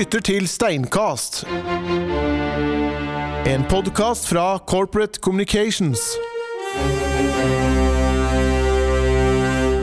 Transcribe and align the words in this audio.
lytter 0.00 0.22
til 0.24 0.46
Steinkast. 0.48 1.42
En 3.50 3.64
podkast 3.68 4.30
fra 4.30 4.58
Corporate 4.64 5.20
Communications. 5.20 6.00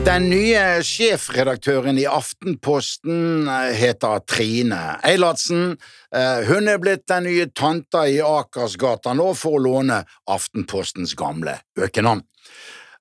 Den 0.08 0.26
nye 0.32 0.62
sjefredaktøren 0.82 2.00
i 2.02 2.08
Aftenposten 2.10 3.46
eh, 3.46 3.70
heter 3.78 4.24
Trine 4.26 4.80
Eilertsen. 5.06 5.76
Eh, 6.10 6.48
Hun 6.48 6.66
er 6.66 6.82
blitt 6.82 7.06
den 7.06 7.28
nye 7.28 7.46
tanta 7.54 8.08
i 8.10 8.18
Akersgata 8.24 9.14
nå, 9.14 9.28
for 9.38 9.60
å 9.60 9.62
låne 9.68 10.00
Aftenpostens 10.26 11.14
gamle 11.14 11.60
økenavn. 11.78 12.24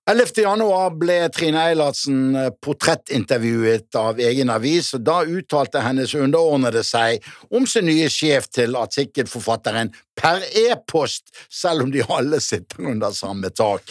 11. 0.08 0.38
januar 0.42 0.94
ble 0.96 1.16
Trine 1.36 1.60
Eilertsen 1.68 2.36
eh, 2.40 2.46
portrettintervjuet 2.64 3.98
av 4.00 4.22
egen 4.24 4.48
avis, 4.54 4.94
og 4.96 5.04
da 5.04 5.18
uttalte 5.28 5.82
hennes 5.84 6.14
underordnede 6.16 6.80
seg 6.88 7.26
om 7.52 7.68
sin 7.68 7.90
nye 7.90 8.08
sjef 8.08 8.48
til 8.56 8.80
artikkelforfatteren 8.80 9.92
per 10.16 10.46
e-post, 10.64 11.34
selv 11.52 11.84
om 11.84 11.92
de 11.92 12.06
alle 12.08 12.40
sitter 12.40 12.88
under 12.94 13.12
samme 13.12 13.52
tak. 13.52 13.84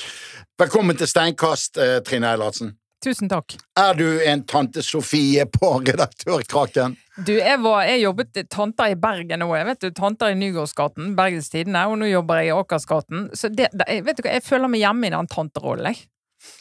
Velkommen 0.56 0.96
til 0.96 1.12
Steinkast, 1.12 1.76
eh, 1.76 1.98
Trine 2.00 2.32
Eilertsen. 2.32 2.72
Tusen 3.04 3.28
takk. 3.28 3.58
Er 3.78 3.94
du 3.94 4.06
en 4.24 4.42
tante 4.48 4.82
Sofie 4.82 5.44
på 5.46 5.72
redaktørkraken? 5.84 6.96
Du, 7.16 7.32
jeg, 7.32 7.60
var, 7.64 7.84
jeg 7.88 8.02
jobbet 8.02 8.40
tanta 8.52 8.90
i 8.92 8.96
Bergen. 9.00 9.44
Jeg 9.44 9.68
vet 9.70 9.84
du, 9.84 9.88
Tanta 9.96 10.28
i 10.32 10.36
Nygårdsgaten, 10.36 11.14
Bergens 11.16 11.48
Tidende, 11.52 11.86
og 11.88 11.96
nå 12.00 12.10
jobber 12.10 12.42
jeg 12.42 12.50
i 12.50 12.56
Akersgaten. 12.56 13.30
Så 13.36 13.48
det, 13.48 13.70
det, 13.72 13.86
vet 14.04 14.18
du 14.18 14.26
hva, 14.26 14.34
jeg 14.36 14.44
føler 14.44 14.72
meg 14.72 14.84
hjemme 14.84 15.08
i 15.08 15.14
den 15.14 15.30
tanterollen, 15.32 15.92
jeg. 15.92 16.04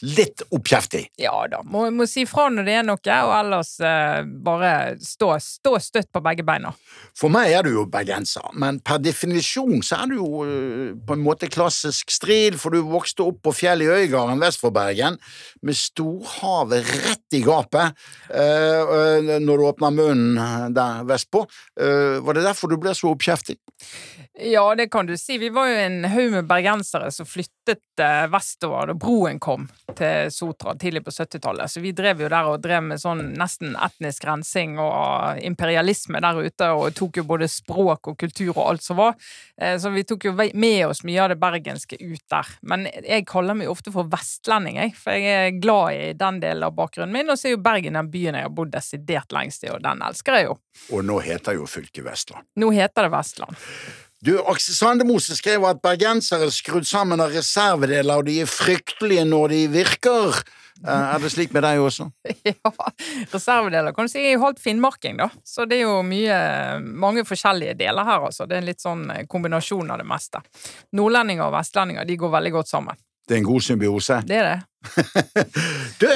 Litt 0.04 0.42
oppkjeftig. 0.50 1.06
Ja 1.20 1.46
da. 1.50 1.62
Må, 1.64 1.86
må 1.94 2.04
si 2.08 2.26
fra 2.28 2.48
når 2.52 2.66
det 2.66 2.74
er 2.76 2.84
noe, 2.86 3.00
og 3.00 3.32
ellers 3.38 3.72
eh, 3.80 4.26
bare 4.44 4.72
stå, 5.00 5.30
stå 5.40 5.76
støtt 5.80 6.10
på 6.12 6.22
begge 6.24 6.44
beina. 6.46 6.72
For 7.16 7.32
meg 7.32 7.54
er 7.56 7.64
du 7.64 7.72
jo 7.72 7.86
bergenser, 7.90 8.50
men 8.60 8.80
per 8.84 9.00
definisjon 9.04 9.80
så 9.86 10.02
er 10.02 10.12
du 10.12 10.18
jo 10.18 10.30
øh, 10.44 10.90
på 11.06 11.16
en 11.16 11.24
måte 11.24 11.48
klassisk 11.52 12.12
stril, 12.12 12.58
for 12.60 12.76
du 12.76 12.84
vokste 12.88 13.24
opp 13.24 13.40
på 13.46 13.54
fjellet 13.56 13.88
i 13.88 14.04
Øygarden 14.04 14.42
vest 14.42 14.60
for 14.60 14.74
Bergen, 14.76 15.16
med 15.64 15.78
storhavet 15.78 16.84
rett 17.06 17.38
i 17.38 17.42
gapet 17.46 17.96
øh, 18.36 19.32
når 19.40 19.56
du 19.56 19.66
åpner 19.70 19.96
munnen 19.96 20.74
der 20.76 21.06
vestpå. 21.08 21.46
Uh, 21.80 22.18
var 22.24 22.36
det 22.36 22.44
derfor 22.46 22.70
du 22.70 22.76
ble 22.80 22.92
så 22.96 23.10
oppkjeftig? 23.12 23.56
Ja, 24.36 24.74
det 24.74 24.90
kan 24.92 25.06
du 25.06 25.16
si. 25.16 25.38
Vi 25.38 25.48
var 25.48 25.70
jo 25.70 25.80
en 25.80 26.04
haug 26.12 26.34
med 26.34 26.48
bergensere 26.48 27.10
som 27.14 27.28
flyttet 27.28 28.02
eh, 28.02 28.26
vestover 28.32 28.90
da 28.90 28.96
broen 28.98 29.40
kom 29.40 29.68
til 29.96 30.30
Sotra 30.32 30.74
tidlig 30.78 31.04
på 31.04 31.12
70-tallet. 31.14 31.70
Så 31.70 31.80
vi 31.80 31.92
drev 31.96 32.20
jo 32.24 32.30
der 32.32 32.48
og 32.50 32.62
drev 32.64 32.82
med 32.84 33.00
sånn 33.00 33.22
nesten 33.38 33.76
etnisk 33.80 34.26
rensing 34.28 34.76
og 34.82 35.40
imperialisme 35.46 36.20
der 36.22 36.40
ute, 36.42 36.70
og 36.74 36.94
tok 36.96 37.20
jo 37.20 37.26
både 37.28 37.48
språk 37.50 38.12
og 38.12 38.18
kultur 38.20 38.52
og 38.54 38.62
alt 38.66 38.86
som 38.86 39.00
var. 39.00 39.16
Eh, 39.60 39.76
så 39.80 39.92
vi 39.94 40.04
tok 40.08 40.28
jo 40.28 40.34
med 40.36 40.86
oss 40.86 41.04
mye 41.06 41.22
av 41.22 41.32
det 41.32 41.38
bergenske 41.42 41.98
ut 42.00 42.24
der. 42.32 42.54
Men 42.62 42.88
jeg 43.02 43.26
kaller 43.28 43.58
meg 43.58 43.70
ofte 43.72 43.92
for 43.94 44.08
vestlending, 44.12 44.80
jeg, 44.82 44.96
for 44.98 45.16
jeg 45.16 45.50
er 45.50 45.60
glad 45.60 45.96
i 45.96 46.12
den 46.18 46.40
delen 46.42 46.66
av 46.66 46.74
bakgrunnen 46.76 47.14
min, 47.14 47.30
og 47.30 47.38
så 47.38 47.50
er 47.50 47.56
jo 47.56 47.62
Bergen 47.66 47.96
den 47.98 48.10
byen 48.12 48.36
jeg 48.38 48.46
har 48.46 48.52
bodd 48.54 48.70
desidert 48.74 49.32
lengst 49.34 49.64
i, 49.66 49.70
og 49.72 49.82
den 49.82 50.02
elsker 50.06 50.38
jeg 50.38 50.50
jo. 50.50 50.58
Og 50.94 51.06
nå 51.06 51.20
heter 51.24 51.56
jo 51.58 51.66
fylket 51.70 52.04
Vestland. 52.06 52.46
Nå 52.60 52.70
heter 52.74 53.06
det 53.06 53.14
Vestland. 53.14 53.62
Du, 54.24 54.32
Aksel 54.48 54.74
Sandemose 54.74 55.36
skrev 55.36 55.64
at 55.68 55.82
bergensere 55.84 56.46
er 56.48 56.54
skrudd 56.54 56.86
sammen 56.88 57.20
av 57.20 57.34
reservedeler, 57.36 58.16
og 58.16 58.24
de 58.28 58.38
er 58.42 58.48
fryktelige 58.48 59.26
når 59.28 59.52
de 59.52 59.58
virker. 59.74 60.38
Eh, 60.84 60.88
Er 61.14 61.20
det 61.20 61.30
slik 61.32 61.52
med 61.56 61.62
deg 61.66 61.80
også? 61.84 62.08
Ja, 62.48 62.72
reservedeler 63.32 63.92
kan 63.96 64.08
du 64.08 64.12
si. 64.12 64.22
Jeg 64.24 64.38
er 64.38 64.42
halvt 64.42 64.62
finnmarking, 64.64 65.18
da. 65.20 65.28
Så 65.44 65.66
det 65.68 65.78
er 65.82 65.84
jo 65.86 65.98
mye, 66.06 66.38
mange 66.82 67.24
forskjellige 67.28 67.76
deler 67.80 68.08
her, 68.08 68.24
altså. 68.30 68.46
Det 68.48 68.56
er 68.56 68.64
en 68.64 68.70
litt 68.70 68.80
sånn 68.84 69.04
kombinasjon 69.28 69.92
av 69.92 70.00
det 70.00 70.08
meste. 70.08 70.40
Nordlendinger 70.96 71.48
og 71.50 71.54
vestlendinger 71.58 72.08
de 72.08 72.16
går 72.24 72.32
veldig 72.38 72.54
godt 72.56 72.72
sammen. 72.72 72.96
Det 73.26 73.36
er 73.36 73.42
en 73.42 73.48
god 73.52 73.64
symbiose. 73.68 74.20
Det 74.26 74.40
er 74.40 74.50
det. 74.52 74.58
Du, 76.00 76.08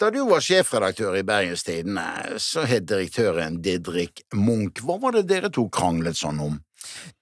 da 0.00 0.08
du 0.14 0.20
var 0.28 0.40
sjefredaktør 0.44 1.16
i 1.18 1.24
Bergens 1.26 1.64
Tidende, 1.66 2.04
så 2.42 2.62
het 2.68 2.86
direktøren 2.88 3.58
Didrik 3.64 4.22
Munch. 4.36 4.80
Hva 4.84 4.96
var 5.02 5.16
det 5.16 5.26
dere 5.30 5.50
to 5.54 5.68
kranglet 5.74 6.18
sånn 6.18 6.38
om? 6.44 6.56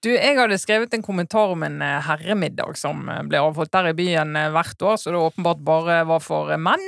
Du, 0.05 0.09
jeg 0.11 0.37
hadde 0.37 0.59
skrevet 0.61 0.93
en 0.93 1.05
kommentar 1.05 1.53
om 1.53 1.63
en 1.65 1.81
eh, 1.81 2.01
herremiddag 2.05 2.77
som 2.79 3.07
eh, 3.09 3.23
ble 3.27 3.41
avholdt 3.41 3.73
der 3.73 3.91
i 3.91 3.95
byen 3.97 4.35
eh, 4.37 4.51
hvert 4.53 4.85
år, 4.85 4.99
så 5.01 5.13
det 5.13 5.21
åpenbart 5.21 5.63
bare 5.65 6.01
var 6.09 6.21
for 6.23 6.53
menn. 6.61 6.85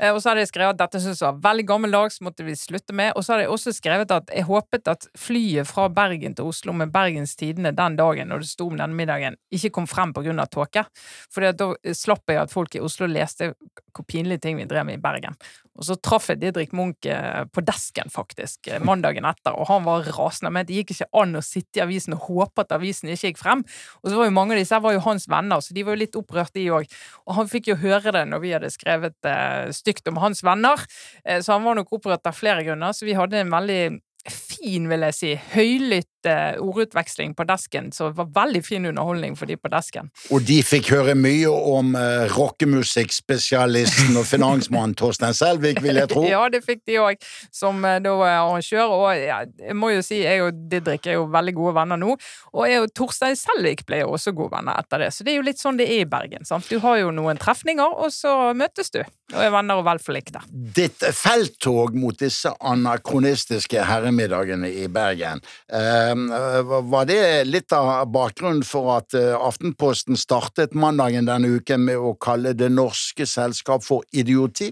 Eh, 0.00 0.12
Og 0.14 0.22
så 0.22 0.30
hadde 0.30 0.44
jeg 0.44 0.50
skrevet 0.50 0.76
at 0.76 0.80
dette 0.80 1.02
syntes 1.02 1.20
jeg 1.20 1.28
var 1.28 1.42
veldig 1.50 1.66
gammeldags, 1.68 2.20
måtte 2.24 2.46
vi 2.46 2.56
slutte 2.56 2.96
med. 2.96 3.12
Og 3.16 3.24
så 3.24 3.34
hadde 3.34 3.46
jeg 3.46 3.54
også 3.54 3.74
skrevet 3.76 4.14
at 4.16 4.32
jeg 4.34 4.48
håpet 4.48 4.88
at 4.88 5.06
flyet 5.18 5.68
fra 5.68 5.88
Bergen 5.92 6.34
til 6.36 6.48
Oslo 6.50 6.74
med 6.76 6.92
Bergens 6.94 7.36
Tidende 7.36 7.74
den 7.76 7.98
dagen 8.00 8.32
når 8.32 8.44
det 8.44 8.50
sto 8.50 8.70
om 8.70 8.78
denne 8.80 8.96
middagen, 8.96 9.36
ikke 9.52 9.74
kom 9.76 9.88
frem 9.90 10.14
på 10.16 10.24
grunn 10.24 10.40
av 10.42 10.50
tåke. 10.52 10.86
For 11.32 11.44
da 11.52 11.72
slapp 11.96 12.30
jeg 12.32 12.40
at 12.40 12.54
folk 12.54 12.74
i 12.76 12.84
Oslo 12.84 13.08
leste 13.10 13.52
hvor 13.90 14.06
pinlige 14.06 14.44
ting 14.44 14.56
vi 14.56 14.68
drev 14.70 14.86
med 14.86 15.00
i 15.00 15.02
Bergen. 15.02 15.36
Og 15.80 15.86
så 15.86 15.94
traff 15.96 16.26
jeg 16.28 16.40
Didrik 16.42 16.74
Munch 16.76 17.06
eh, 17.08 17.44
på 17.48 17.62
desken, 17.64 18.10
faktisk, 18.12 18.68
eh, 18.68 18.82
mandagen 18.84 19.24
etter, 19.24 19.54
og 19.56 19.68
han 19.70 19.86
var 19.86 20.04
rasende. 20.12 20.50
Men 20.52 20.66
det 20.68 20.76
gikk 20.80 20.92
ikke 20.92 21.08
an 21.22 21.38
å 21.38 21.42
sitte 21.44 21.80
i 21.80 21.84
avisen 21.84 22.16
og 22.16 22.26
håpe 22.26 22.66
at 22.66 22.74
avisen 22.76 23.08
ikke 23.08 23.30
gikk 23.30 23.40
frem. 23.40 23.62
Og 24.02 24.10
så 24.10 24.18
var 24.18 24.28
jo 24.28 24.34
mange 24.36 24.56
av 24.56 24.60
disse 24.60 24.76
her 24.76 24.84
var 24.84 24.96
jo 24.96 25.04
hans 25.06 25.24
venner, 25.30 25.62
så 25.64 25.76
de 25.76 25.84
var 25.86 25.96
jo 25.96 26.02
litt 26.02 26.18
opprørt, 26.20 26.52
de 26.58 26.66
òg. 26.76 26.90
Og 27.24 27.38
han 27.38 27.48
fikk 27.48 27.70
jo 27.72 27.78
høre 27.80 28.12
det 28.12 28.26
når 28.28 28.42
vi 28.44 28.52
hadde 28.52 28.72
skrevet 28.74 29.30
eh, 29.30 29.70
stygt 29.90 30.08
om 30.08 30.20
hans 30.22 30.44
venner, 30.46 30.78
eh, 31.24 31.40
så 31.40 31.52
han 31.52 31.64
var 31.64 31.78
nok 31.78 31.92
opprørt 31.92 32.26
av 32.26 32.36
flere 32.36 32.64
grunner. 32.64 32.92
Så 32.92 33.06
vi 33.08 33.18
hadde 33.18 33.40
en 33.40 33.52
veldig 33.52 33.82
fin, 34.30 34.88
vil 34.88 35.06
jeg 35.08 35.16
si, 35.16 35.34
høylytt 35.54 36.19
ordutveksling 36.28 37.34
på 37.34 37.46
desken, 37.48 37.90
så 37.92 38.10
det 38.10 38.18
var 38.18 38.28
veldig 38.34 38.62
fin 38.64 38.86
underholdning 38.86 39.36
for 39.38 39.46
de 39.46 39.56
på 39.56 39.70
desken. 39.72 40.10
Og 40.34 40.44
de 40.46 40.60
fikk 40.66 40.90
høre 40.94 41.14
mye 41.18 41.48
om 41.50 41.94
uh, 41.96 42.26
rockemusikkspesialisten 42.34 44.18
og 44.20 44.26
finansmannen 44.28 44.96
Torstein 44.98 45.36
Selvik, 45.36 45.80
vil 45.84 46.00
jeg 46.02 46.10
tro. 46.12 46.24
Ja, 46.30 46.44
det 46.52 46.62
fikk 46.62 46.84
de 46.86 46.98
òg, 47.02 47.24
som 47.54 47.80
uh, 47.84 47.96
da 48.02 48.12
var 48.18 48.36
arrangør. 48.36 48.92
Og 48.94 49.08
ja, 49.16 49.40
jeg 49.58 49.76
må 49.78 49.92
jo 49.94 50.02
si, 50.04 50.20
jeg 50.22 50.44
og 50.44 50.60
Didrik 50.70 51.08
er 51.10 51.18
jo 51.18 51.26
veldig 51.32 51.54
gode 51.56 51.74
venner 51.80 52.00
nå. 52.00 52.16
Og 52.54 52.68
jeg 52.68 52.84
og 52.84 52.92
Torstein 52.96 53.38
Selvik 53.38 53.86
ble 53.88 54.02
jo 54.04 54.12
også 54.16 54.34
gode 54.36 54.54
venner 54.58 54.78
etter 54.80 55.04
det. 55.04 55.10
Så 55.14 55.26
det 55.26 55.34
er 55.34 55.40
jo 55.40 55.46
litt 55.48 55.62
sånn 55.62 55.80
det 55.80 55.88
er 55.90 56.04
i 56.04 56.10
Bergen. 56.10 56.46
sant? 56.48 56.68
Du 56.70 56.78
har 56.84 57.00
jo 57.00 57.10
noen 57.14 57.40
trefninger, 57.40 57.96
og 58.04 58.12
så 58.14 58.52
møtes 58.56 58.92
du. 58.94 59.00
Og 59.30 59.38
er 59.38 59.52
venner 59.54 59.78
og 59.78 59.86
vel 59.86 60.00
forlikte. 60.02 60.42
Ditt 60.50 61.04
felttog 61.14 61.94
mot 61.98 62.16
disse 62.18 62.50
anakronistiske 62.66 63.84
herremiddagene 63.86 64.70
i 64.82 64.88
Bergen, 64.90 65.42
eh, 65.70 66.09
var 66.14 67.06
det 67.06 67.44
litt 67.44 67.72
av 67.72 68.06
bakgrunnen 68.12 68.64
for 68.66 68.92
at 68.96 69.14
eh, 69.14 69.34
Aftenposten 69.36 70.18
startet 70.18 70.74
mandagen 70.74 71.28
denne 71.28 71.48
uken 71.56 71.84
med 71.88 71.98
å 71.98 72.14
kalle 72.20 72.54
Det 72.56 72.70
norske 72.72 73.26
selskap 73.26 73.84
for 73.86 74.06
idioti? 74.12 74.70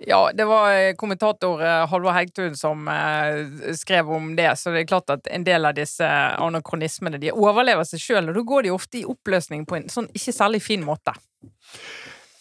Ja, 0.00 0.30
det 0.34 0.46
var 0.48 0.72
eh, 0.72 0.92
kommentator 0.98 1.62
eh, 1.64 1.86
Halvor 1.90 2.16
Hegtun 2.16 2.56
som 2.56 2.88
skrev 3.76 4.10
om 4.12 4.34
det, 4.36 4.52
så 4.58 4.74
det 4.74 4.84
er 4.84 4.92
klart 4.92 5.12
at 5.12 5.28
en 5.30 5.44
del 5.46 5.68
av 5.68 5.76
disse 5.78 6.06
anakronismene 6.06 7.20
de 7.22 7.34
overlever 7.34 7.88
seg 7.88 8.02
sjøl, 8.02 8.30
og 8.30 8.38
da 8.38 8.46
går 8.52 8.68
de 8.68 8.76
ofte 8.76 9.02
i 9.02 9.08
oppløsning 9.08 9.66
på 9.68 9.80
en 9.80 9.90
sånn 9.92 10.10
ikke 10.14 10.36
særlig 10.36 10.64
fin 10.64 10.86
måte. 10.86 11.14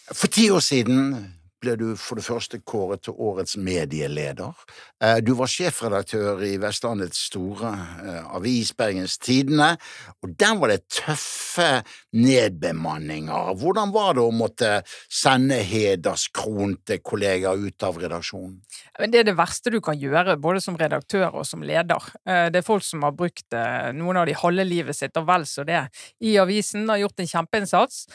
For 0.09 0.31
ti 0.31 0.50
år 0.50 0.63
siden 0.66 1.13
ble 1.62 1.75
du 1.80 1.88
for 2.00 2.20
det 2.20 2.25
første 2.25 2.59
kåret 2.64 3.03
til 3.06 3.14
årets 3.20 3.58
medieleder. 3.59 4.53
Eh, 5.02 5.18
Du 5.25 5.34
var 5.36 5.47
sjefredaktør 5.52 6.42
i 6.47 6.58
Vestlandets 6.62 7.25
store 7.30 7.72
eh, 8.03 8.36
avis, 8.36 8.72
Bergens 8.74 9.18
Tidende, 9.18 9.75
og 10.24 10.36
der 10.40 10.56
var 10.59 10.72
det 10.72 10.88
tøffe 10.88 11.84
nedbemanninger. 12.16 13.53
Hvordan 13.59 13.92
var 13.94 14.14
det 14.18 14.24
å 14.24 14.31
måtte 14.36 14.72
sende 15.12 15.59
hederskronte 15.66 17.00
kollegaer 17.03 17.59
ut 17.59 17.84
av 17.84 18.00
redaksjonen? 18.02 18.59
Det 19.00 19.22
er 19.22 19.28
det 19.28 19.38
verste 19.40 19.72
du 19.74 19.80
kan 19.84 20.00
gjøre, 20.00 20.38
både 20.40 20.62
som 20.64 20.78
redaktør 20.80 21.29
og 21.41 21.46
som 21.47 21.64
leder. 21.64 22.09
Eh, 22.26 22.50
Det 22.50 22.64
er 22.64 22.66
folk 22.66 22.84
som 22.84 23.03
har 23.03 23.11
brukt 23.11 23.52
noen 23.94 24.17
av 24.17 24.26
de 24.26 24.34
halve 24.34 24.64
livet 24.66 24.96
sitt, 24.96 25.16
og 25.17 25.28
vel 25.28 25.44
så 25.46 25.64
det, 25.66 25.84
i 26.22 26.35
avisen, 26.38 26.88
har 26.90 26.97
gjort 26.97 27.20
en 27.20 27.28
kjempeinnsats, 27.28 28.08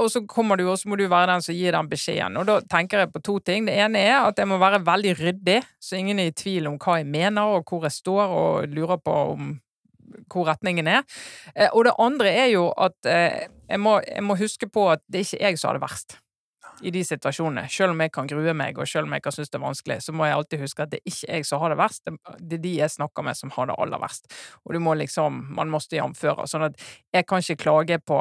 og 0.00 0.08
så 0.10 0.22
kommer 0.26 0.56
du, 0.56 0.64
og 0.68 0.78
så 0.78 0.88
må 0.88 0.96
du 0.96 1.06
være 1.08 1.32
den 1.32 1.42
som 1.42 1.54
gir 1.54 1.72
den 1.72 1.88
beskjeden. 1.88 2.36
Og 2.40 2.46
da 2.46 2.60
tenker 2.60 2.85
jeg 2.92 3.12
på 3.12 3.22
to 3.22 3.38
ting. 3.38 3.66
Det 3.66 3.74
ene 3.74 3.98
er 3.98 4.18
at 4.28 4.38
jeg 4.38 4.48
må 4.48 4.58
være 4.58 4.84
veldig 4.86 5.14
ryddig, 5.18 5.62
så 5.80 5.96
ingen 5.96 6.18
er 6.18 6.30
i 6.30 6.36
tvil 6.36 6.66
om 6.70 6.78
hva 6.78 6.98
jeg 7.00 7.06
mener, 7.06 7.42
og 7.42 7.64
hvor 7.68 7.82
jeg 7.82 7.92
står, 7.92 8.26
og 8.26 8.68
lurer 8.68 9.00
på 9.02 9.16
om 9.34 9.56
hvor 10.32 10.46
retningen 10.46 10.86
er. 10.86 11.02
Eh, 11.54 11.68
Og 11.72 11.84
det 11.84 11.96
andre 11.98 12.30
er 12.30 12.46
jo 12.52 12.68
at 12.78 12.94
eh, 13.10 13.48
jeg 13.68 13.80
må, 13.80 14.00
jeg 14.06 14.22
må 14.22 14.36
huske 14.38 14.68
på 14.70 14.90
at 14.90 15.02
det 15.10 15.20
er 15.20 15.26
ikke 15.26 15.42
jeg 15.42 15.58
som 15.58 15.68
har 15.68 15.78
det 15.78 15.82
verst 15.82 16.18
i 16.84 16.90
de 16.92 17.02
situasjonene. 17.04 17.66
Selv 17.72 17.94
om 17.94 18.00
jeg 18.04 18.12
kan 18.12 18.28
grue 18.28 18.52
meg, 18.54 18.78
og 18.78 18.88
selv 18.88 19.08
om 19.08 19.14
jeg 19.16 19.22
kan 19.24 19.32
synes 19.32 19.50
det 19.50 19.58
er 19.58 19.64
vanskelig, 19.64 19.98
så 20.04 20.12
må 20.12 20.26
jeg 20.28 20.36
alltid 20.36 20.60
huske 20.60 20.84
at 20.84 20.92
det 20.92 21.00
er 21.00 21.10
ikke 21.10 21.32
jeg 21.32 21.46
som 21.48 21.62
har 21.62 21.72
det 21.72 21.78
verst, 21.80 22.02
det 22.38 22.58
er 22.58 22.62
de 22.62 22.74
jeg 22.76 22.90
snakker 22.92 23.24
med 23.24 23.38
som 23.38 23.52
har 23.56 23.70
det 23.70 23.76
aller 23.78 24.02
verst. 24.02 24.28
Og 24.64 24.74
du 24.76 24.80
må 24.84 24.94
liksom, 24.94 25.46
man 25.56 25.72
må 25.72 25.80
stå 25.80 25.96
jamføre. 26.02 26.46
Sånn 26.46 26.68
at 26.68 26.76
jeg 27.16 27.26
kan 27.26 27.40
ikke 27.40 27.62
klage 27.64 27.98
på 28.04 28.20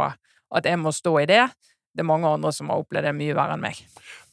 at 0.56 0.70
jeg 0.70 0.80
må 0.80 0.94
stå 0.96 1.18
i 1.20 1.28
det, 1.30 1.44
det 1.96 2.04
er 2.04 2.12
mange 2.12 2.28
andre 2.28 2.52
som 2.52 2.70
har 2.72 2.84
opplevd 2.84 3.08
det 3.08 3.16
mye 3.16 3.36
verre 3.38 3.56
enn 3.56 3.64
meg. 3.64 3.80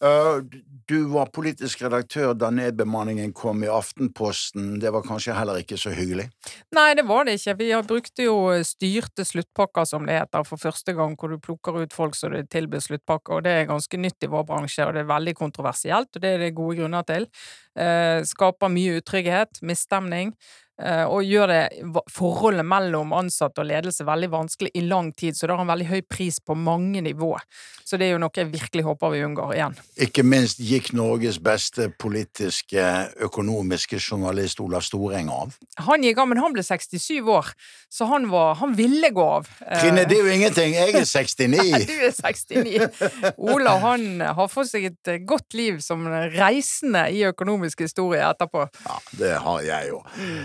Uh, 0.03 0.43
du 0.91 1.05
var 1.13 1.29
politisk 1.31 1.85
redaktør 1.85 2.33
da 2.35 2.49
nedbemanningen 2.51 3.31
kom 3.39 3.63
i 3.63 3.71
Aftenposten. 3.71 4.81
Det 4.83 4.91
var 4.91 5.05
kanskje 5.07 5.37
heller 5.37 5.61
ikke 5.63 5.79
så 5.79 5.93
hyggelig? 5.95 6.27
Nei, 6.75 6.89
det 6.99 7.05
var 7.07 7.29
det 7.29 7.37
ikke. 7.39 7.55
Vi 7.61 7.69
brukte 7.87 8.27
jo 8.27 8.35
styrte 8.67 9.23
sluttpakker, 9.29 9.87
som 9.87 10.09
det 10.09 10.19
heter, 10.19 10.43
for 10.49 10.59
første 10.59 10.97
gang, 10.99 11.15
hvor 11.15 11.31
du 11.31 11.39
plukker 11.39 11.79
ut 11.85 11.95
folk 11.95 12.19
som 12.19 12.35
du 12.35 12.43
tilbyr 12.43 12.83
sluttpakker, 12.83 13.39
og 13.39 13.47
det 13.47 13.55
er 13.61 13.71
ganske 13.71 14.03
nytt 14.03 14.27
i 14.27 14.33
vår 14.33 14.49
bransje, 14.51 14.89
og 14.89 14.97
det 14.97 15.05
er 15.05 15.13
veldig 15.13 15.37
kontroversielt, 15.39 16.11
og 16.11 16.27
det 16.27 16.35
er 16.35 16.43
det 16.43 16.57
gode 16.59 16.81
grunner 16.83 17.07
til. 17.07 17.31
Uh, 17.79 18.27
skaper 18.27 18.75
mye 18.75 18.99
utrygghet, 18.99 19.63
misstemning. 19.63 20.35
Eh, 20.81 21.05
og 21.05 21.21
gjør 21.29 21.51
det 21.53 21.63
forholdet 22.11 22.65
mellom 22.65 23.13
ansatte 23.15 23.61
og 23.61 23.69
ledelse 23.69 24.07
veldig 24.09 24.31
vanskelig 24.33 24.71
i 24.75 24.87
lang 24.87 25.13
tid, 25.13 25.37
så 25.37 25.47
det 25.47 25.55
har 25.55 25.67
en 25.67 25.69
veldig 25.69 25.91
høy 25.91 26.01
pris 26.09 26.41
på 26.41 26.57
mange 26.57 27.03
nivå. 27.05 27.35
Så 27.85 27.99
det 28.01 28.07
er 28.07 28.15
jo 28.15 28.23
noe 28.23 28.33
jeg 28.33 28.49
virkelig 28.49 28.85
håper 28.87 29.13
vi 29.13 29.21
unngår 29.27 29.53
igjen. 29.53 29.77
Ikke 30.01 30.25
minst 30.25 30.63
gikk 30.65 30.93
Norges 30.97 31.37
beste 31.45 31.91
politiske, 32.01 32.87
økonomiske 33.21 34.01
journalist 34.01 34.63
Olav 34.65 34.87
Storeng 34.87 35.29
av. 35.35 35.53
Han 35.85 36.07
gikk 36.07 36.23
av, 36.23 36.31
men 36.33 36.41
han 36.41 36.57
ble 36.57 36.65
67 36.65 37.21
år, 37.21 37.53
så 37.93 38.09
han, 38.09 38.31
var, 38.33 38.57
han 38.63 38.73
ville 38.79 39.13
gå 39.13 39.29
av. 39.37 39.53
Trine, 39.61 40.07
det 40.09 40.19
er 40.19 40.25
jo 40.25 40.35
ingenting, 40.39 40.77
jeg 40.79 40.97
er 41.03 41.09
69. 41.13 41.87
du 41.93 41.95
er 42.09 42.17
69. 42.17 43.37
Olav 43.37 43.85
han 43.85 44.25
har 44.25 44.51
fått 44.51 44.73
seg 44.73 44.89
et 44.89 45.15
godt 45.29 45.53
liv 45.59 45.85
som 45.85 46.09
reisende 46.09 47.11
i 47.13 47.27
økonomisk 47.29 47.85
historie 47.85 48.25
etterpå. 48.25 48.67
Ja, 48.89 49.01
det 49.21 49.39
har 49.45 49.65
jeg 49.69 49.93
jo. 49.93 50.05
Mm. 50.17 50.45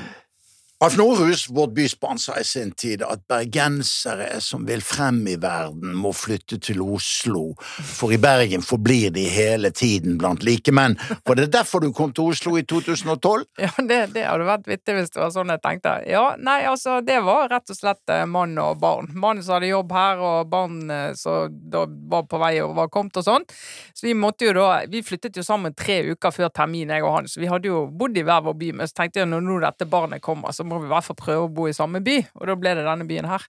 Alf 0.79 0.97
Nordhus, 0.97 1.49
vårt 1.49 1.71
bysbarn, 1.73 2.19
sa 2.19 2.35
i 2.37 2.43
sin 2.43 2.69
tid 2.71 3.01
at 3.01 3.23
bergensere 3.25 4.27
som 4.45 4.61
vil 4.67 4.83
frem 4.85 5.23
i 5.25 5.33
verden, 5.41 5.95
må 5.97 6.11
flytte 6.13 6.59
til 6.61 6.83
Oslo, 6.85 7.55
for 7.57 8.13
i 8.13 8.19
Bergen 8.21 8.61
forblir 8.61 9.09
de 9.15 9.23
hele 9.25 9.71
tiden 9.73 10.19
blant 10.21 10.45
likemenn. 10.45 10.93
Var 11.25 11.39
det 11.39 11.47
derfor 11.55 11.81
du 11.81 11.89
kom 11.97 12.13
til 12.13 12.29
Oslo 12.29 12.53
i 12.59 12.61
2012? 12.61 13.47
Ja, 13.57 13.71
det, 13.89 13.97
det 14.13 14.27
hadde 14.27 14.45
vært 14.45 14.69
vittig 14.69 14.99
hvis 14.99 15.09
det 15.15 15.23
var 15.23 15.31
sånn 15.33 15.55
jeg 15.55 15.63
tenkte. 15.63 15.95
Ja, 16.05 16.21
nei, 16.37 16.59
altså, 16.69 16.99
det 17.01 17.17
var 17.25 17.49
rett 17.55 17.73
og 17.73 17.79
slett 17.79 18.13
eh, 18.13 18.27
mann 18.29 18.53
og 18.61 18.77
barn. 18.77 19.09
Mannen 19.17 19.41
som 19.41 19.57
hadde 19.57 19.71
jobb 19.71 19.97
her, 19.97 20.21
og 20.21 20.53
barn 20.53 20.77
eh, 20.93 21.17
som 21.17 21.57
var 21.73 22.29
på 22.29 22.43
vei 22.45 22.53
og 22.61 22.77
var 22.77 22.93
kommet 22.93 23.17
og 23.17 23.25
sånn. 23.25 23.49
Så 23.97 24.05
vi 24.05 24.13
måtte 24.13 24.45
jo 24.45 24.53
da 24.59 24.83
Vi 24.93 25.01
flyttet 25.01 25.41
jo 25.41 25.41
sammen 25.41 25.73
tre 25.73 26.03
uker 26.13 26.37
før 26.37 26.53
termin, 26.53 26.93
jeg 26.93 27.01
og 27.01 27.17
han, 27.17 27.33
så 27.33 27.41
vi 27.41 27.49
hadde 27.49 27.73
jo 27.73 27.87
bodd 27.89 28.21
i 28.21 28.27
hver 28.29 28.45
vår 28.45 28.59
by. 28.61 28.71
Men 28.77 28.93
så 28.93 29.01
tenkte 29.01 29.23
jeg 29.23 29.33
når 29.33 29.45
nå 29.49 29.59
dette 29.65 29.89
barnet 29.89 30.21
kommer, 30.21 30.53
så 30.53 30.66
må 30.67 30.81
vi 30.81 30.89
i 30.89 30.91
hvert 30.91 31.07
fall 31.07 31.19
prøve 31.19 31.47
å 31.47 31.51
bo 31.51 31.67
i 31.69 31.75
samme 31.75 32.01
by, 32.03 32.17
og 32.37 32.47
da 32.49 32.55
ble 32.59 32.75
det 32.77 32.85
denne 32.87 33.07
byen 33.09 33.29
her. 33.29 33.45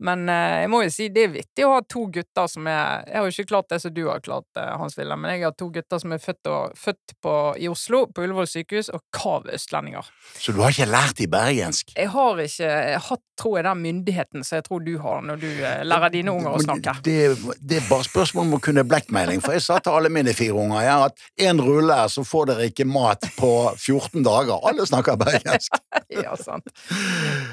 Men 0.00 0.24
eh, 0.32 0.62
jeg 0.64 0.70
må 0.72 0.82
jo 0.84 0.92
si 0.92 1.08
det 1.12 1.26
er 1.26 1.32
vittig 1.34 1.66
å 1.66 1.74
ha 1.74 1.80
to 1.84 2.06
gutter 2.12 2.48
som 2.48 2.68
er 2.70 3.04
Jeg 3.04 3.18
har 3.18 3.26
jo 3.26 3.34
ikke 3.34 3.50
klart 3.50 3.68
det 3.72 3.80
som 3.82 3.92
du 3.94 4.02
har 4.06 4.22
klart, 4.24 4.48
eh, 4.56 4.70
Hans 4.80 4.96
Wilhelm, 4.98 5.20
men 5.24 5.34
jeg 5.34 5.44
har 5.44 5.56
to 5.58 5.68
gutter 5.74 6.00
som 6.00 6.14
er 6.16 6.22
født, 6.22 6.40
og, 6.48 6.76
født 6.78 7.16
på, 7.22 7.34
i 7.60 7.68
Oslo, 7.70 8.06
på 8.08 8.24
Ullevål 8.24 8.48
sykehus, 8.48 8.90
og 8.94 9.04
kav 9.14 9.48
østlendinger. 9.52 10.08
Så 10.40 10.54
du 10.56 10.62
har 10.64 10.72
ikke 10.72 10.88
lært 10.88 11.20
i 11.20 11.28
bergensk? 11.30 11.92
Jeg 11.96 12.12
har 12.14 12.40
ikke 12.44 12.70
hatt, 13.10 13.24
tror 13.40 13.58
jeg, 13.58 13.66
den 13.68 13.84
myndigheten 13.84 14.44
som 14.44 14.58
jeg 14.60 14.66
tror 14.66 14.82
du 14.84 14.92
har 15.00 15.22
når 15.24 15.40
du 15.40 15.48
eh, 15.50 15.82
lærer 15.86 16.14
dine 16.14 16.34
unger 16.34 16.56
å 16.56 16.62
snakke. 16.64 16.96
Det, 17.04 17.18
det, 17.60 17.80
er 17.80 17.88
bare 17.90 18.08
spørsmål 18.08 18.48
om 18.48 18.58
å 18.58 18.62
kunne 18.64 18.84
blackmailing, 18.88 19.44
for 19.44 19.56
jeg 19.56 19.64
sa 19.64 19.80
til 19.84 19.96
alle 19.96 20.12
mine 20.12 20.34
fire 20.36 20.56
unger 20.64 20.84
ja, 20.86 20.96
at 21.08 21.44
én 21.44 21.60
rulle 21.60 21.98
så 22.12 22.24
får 22.26 22.52
dere 22.52 22.70
ikke 22.72 22.88
mat 22.88 23.28
på 23.36 23.52
14 23.76 24.24
dager. 24.24 24.60
Alle 24.70 24.88
snakker 24.88 25.20
bergensk. 25.20 25.80
ja, 26.24 26.34
sant. 26.40 26.59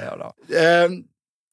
Ja 0.05 0.15
da. 0.19 0.33
Uh, 0.51 0.97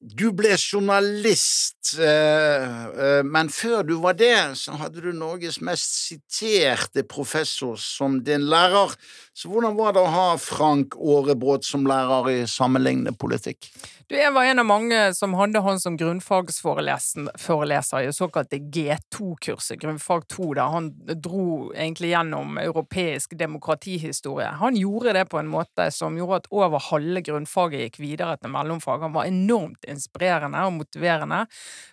du 0.05 0.27
ble 0.37 0.51
journalist, 0.59 1.95
uh, 1.97 2.65
uh, 2.93 3.21
men 3.25 3.49
før 3.49 3.81
du 3.87 3.95
var 4.03 4.17
det, 4.19 4.35
så 4.59 4.75
hadde 4.77 5.01
du 5.01 5.11
Norges 5.15 5.61
mest 5.65 5.95
siterte 6.05 7.05
professor 7.09 7.79
som 7.81 8.19
din 8.25 8.45
lærer. 8.51 8.93
Så 9.35 9.49
hvordan 9.51 9.73
var 9.75 9.91
det 9.91 9.99
å 9.99 10.07
ha 10.07 10.37
Frank 10.39 10.93
Aarebrot 10.95 11.65
som 11.67 11.83
lærer 11.89 12.29
i 12.31 12.47
sammenlignende 12.47 13.11
politikk? 13.19 13.67
Du, 14.07 14.15
jeg 14.15 14.31
var 14.31 14.47
en 14.47 14.61
av 14.61 14.67
mange 14.69 14.99
som 15.17 15.33
hadde 15.35 15.59
han 15.65 15.79
som 15.81 15.97
grunnfagsforeleser 15.99 18.05
i 18.05 18.13
såkalte 18.15 18.61
G2-kurset, 18.61 19.81
grunnfag 19.81 20.23
2, 20.31 20.53
der 20.55 20.71
han 20.71 20.87
dro 21.25 21.73
egentlig 21.73 22.13
gjennom 22.13 22.55
europeisk 22.61 23.33
demokratihistorie. 23.35 24.53
Han 24.61 24.77
gjorde 24.79 25.17
det 25.17 25.25
på 25.31 25.39
en 25.41 25.49
måte 25.51 25.89
som 25.91 26.15
gjorde 26.15 26.37
at 26.43 26.47
over 26.53 26.79
halve 26.91 27.21
grunnfaget 27.25 27.81
gikk 27.89 27.99
videre 28.05 28.37
til 28.39 28.53
mellomfag. 28.55 29.03
Han 29.03 29.15
var 29.17 29.27
enormt 29.27 29.83
inspirerende 29.89 30.63
og 30.63 30.77
motiverende, 30.77 31.41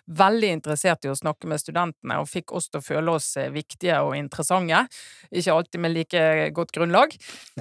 veldig 0.05 0.49
interessert 0.59 1.03
i 1.03 1.11
å 1.11 1.17
snakke 1.17 1.47
med 1.51 1.59
studentene, 1.65 2.21
og 2.21 2.31
fikk 2.31 2.55
oss 2.55 2.69
til 2.69 2.79
å 2.79 2.87
føle 2.87 3.09
oss 3.17 3.33
viktige 3.51 3.99
og 4.05 4.15
interessante. 4.21 4.85
Ikke 5.33 5.57
alltid 5.57 5.79
med 5.81 5.97
like 5.97 6.21
godt 6.55 6.71
grunnlag. 6.77 7.09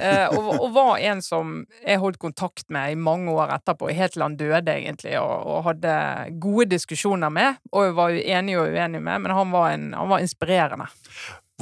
Eh, 0.00 0.26
og, 0.32 0.48
og 0.56 0.70
var 0.74 1.02
en 1.04 1.20
som 1.24 1.60
jeg 1.82 2.00
holdt 2.00 2.20
kontakt 2.22 2.64
med 2.72 2.94
i 2.94 2.98
mange 2.98 3.32
år 3.34 3.54
etterpå, 3.58 3.90
helt 3.92 4.16
til 4.16 4.24
han 4.24 4.38
døde, 4.40 4.72
egentlig, 4.72 5.14
og, 5.20 5.34
og, 5.44 5.62
hadde 5.68 5.94
gode 6.42 6.70
diskusjoner 6.72 7.32
med, 7.32 7.60
og 7.72 7.94
var 7.98 8.16
enig 8.16 8.58
og 8.60 8.72
uenig 8.72 9.02
med, 9.02 9.24
men 9.26 9.36
han 9.36 9.54
var, 9.54 9.70
en, 9.76 9.92
han 9.98 10.10
var 10.12 10.24
inspirerende. 10.24 10.88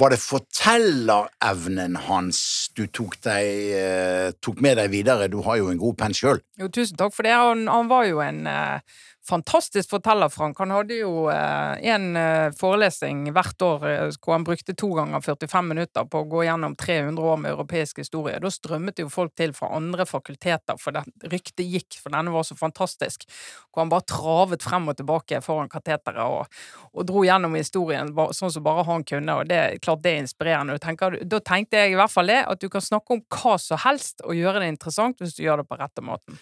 Var 0.01 0.13
det 0.13 0.21
fortellerevnen 0.23 1.97
hans 2.07 2.39
du 2.77 2.87
tok, 2.87 3.19
deg, 3.21 3.49
eh, 3.77 4.27
tok, 4.41 4.63
med 4.63 4.79
deg 4.79 4.89
videre? 4.93 5.27
Du 5.29 5.41
har 5.45 5.59
jo 5.59 5.69
en 5.69 5.81
god 5.81 5.99
penn 5.99 6.15
sjøl. 6.15 6.41
Jo, 6.57 6.71
tusen 6.73 6.97
takk 6.97 7.13
for 7.13 7.27
det. 7.27 7.35
Han, 7.37 7.67
han 7.69 7.91
var 7.91 8.07
jo 8.07 8.23
en 8.23 8.47
uh, 8.49 9.01
fantastisk 9.31 9.89
forteller, 9.89 10.29
Frank. 10.29 10.59
Han 10.59 10.71
hadde 10.75 10.97
jo 10.99 11.29
eh, 11.31 11.93
en 11.93 12.17
eh, 12.19 12.49
forelesning 12.59 13.29
hvert 13.31 13.63
år 13.63 13.85
eh, 13.87 14.01
hvor 14.17 14.35
han 14.35 14.45
brukte 14.47 14.75
to 14.77 14.89
ganger 14.97 15.23
45 15.23 15.69
minutter 15.71 16.07
på 16.11 16.23
å 16.23 16.27
gå 16.31 16.43
gjennom 16.47 16.75
300 16.79 17.29
år 17.31 17.39
med 17.39 17.53
europeisk 17.53 18.01
historie. 18.03 18.39
Da 18.43 18.51
strømmet 18.51 18.99
jo 18.99 19.07
folk 19.11 19.33
til 19.39 19.55
fra 19.55 19.71
andre 19.77 20.05
fakulteter, 20.09 20.79
for 20.81 20.95
det 20.95 21.05
ryktet 21.31 21.63
gikk, 21.63 21.99
for 22.01 22.11
denne 22.11 22.33
var 22.33 22.43
så 22.47 22.57
fantastisk. 22.59 23.23
Hvor 23.69 23.85
han 23.85 23.93
bare 23.93 24.07
travet 24.11 24.65
frem 24.65 24.89
og 24.91 24.99
tilbake 24.99 25.39
foran 25.45 25.71
kateteret 25.71 26.19
og, 26.25 26.59
og, 26.91 27.05
dro 27.07 27.23
gjennom 27.25 27.55
historien 27.55 28.11
sånn 28.35 28.51
som 28.51 28.65
bare 28.65 28.83
han 28.89 29.05
kunne, 29.07 29.37
og 29.39 29.47
det 29.47 29.61
er 29.61 29.79
klart 29.83 30.03
det 30.03 30.15
er 30.15 30.25
inspirerende. 30.25 30.75
Tenker, 30.83 31.21
da 31.23 31.39
tenkte 31.39 31.85
jeg 31.85 31.95
i 31.95 31.99
hvert 31.99 32.11
fall 32.11 32.31
det, 32.31 32.41
at 32.51 32.59
du 32.59 32.67
kan 32.73 32.83
snakke 32.83 33.15
om 33.15 33.23
hva 33.31 33.55
som 33.61 33.79
helst 33.85 34.25
og 34.25 34.35
gjøre 34.35 34.65
det 34.65 34.73
interessant 34.75 35.23
hvis 35.23 35.37
du 35.37 35.45
gjør 35.45 35.63
det 35.63 35.69
på 35.71 35.79
rette 35.79 36.03
måten. 36.03 36.39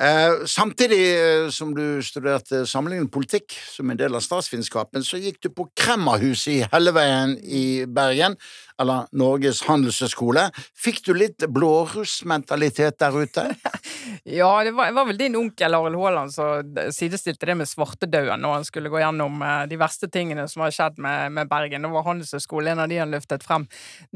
Eh, 0.00 0.46
samtidig 0.48 1.52
som 1.52 1.74
du 1.76 2.00
studerte 2.30 2.66
sammenlignende 2.66 3.10
politikk 3.10 3.54
som 3.72 3.90
en 3.90 3.98
del 3.98 4.14
av 4.14 4.22
statsvitenskapen, 4.22 5.02
så 5.02 5.18
gikk 5.18 5.40
du 5.42 5.50
på 5.54 5.66
Kremmerhuset 5.78 6.52
i 6.52 6.68
Helleveien 6.70 7.36
i 7.42 7.84
Bergen, 7.90 8.36
eller 8.80 9.06
Norges 9.16 9.62
handelshøyskole. 9.68 10.46
Fikk 10.78 11.02
du 11.06 11.12
litt 11.16 11.44
blårussmentalitet 11.52 12.98
der 13.00 13.16
ute? 13.16 13.46
ja, 14.24 14.50
det 14.64 14.72
var, 14.76 14.92
var, 14.96 15.08
vel 15.10 15.18
din 15.20 15.36
onkel 15.36 15.76
Arild 15.76 15.98
Haaland 16.00 16.34
som 16.34 16.78
sidestilte 16.94 17.50
det 17.50 17.58
med 17.60 17.68
svartedauden 17.68 18.40
når 18.40 18.56
han 18.58 18.66
skulle 18.68 18.92
gå 18.92 19.02
gjennom 19.02 19.42
eh, 19.44 19.64
de 19.70 19.80
verste 19.80 20.08
tingene 20.12 20.46
som 20.48 20.64
har 20.64 20.74
skjedd 20.74 21.00
med, 21.02 21.36
med 21.36 21.50
Bergen. 21.50 21.84
Nå 21.84 21.92
var 21.92 22.06
handelshøyskole 22.08 22.72
en 22.72 22.84
av 22.84 22.90
de 22.90 23.00
han 23.02 23.12
løftet 23.12 23.44
frem. 23.46 23.66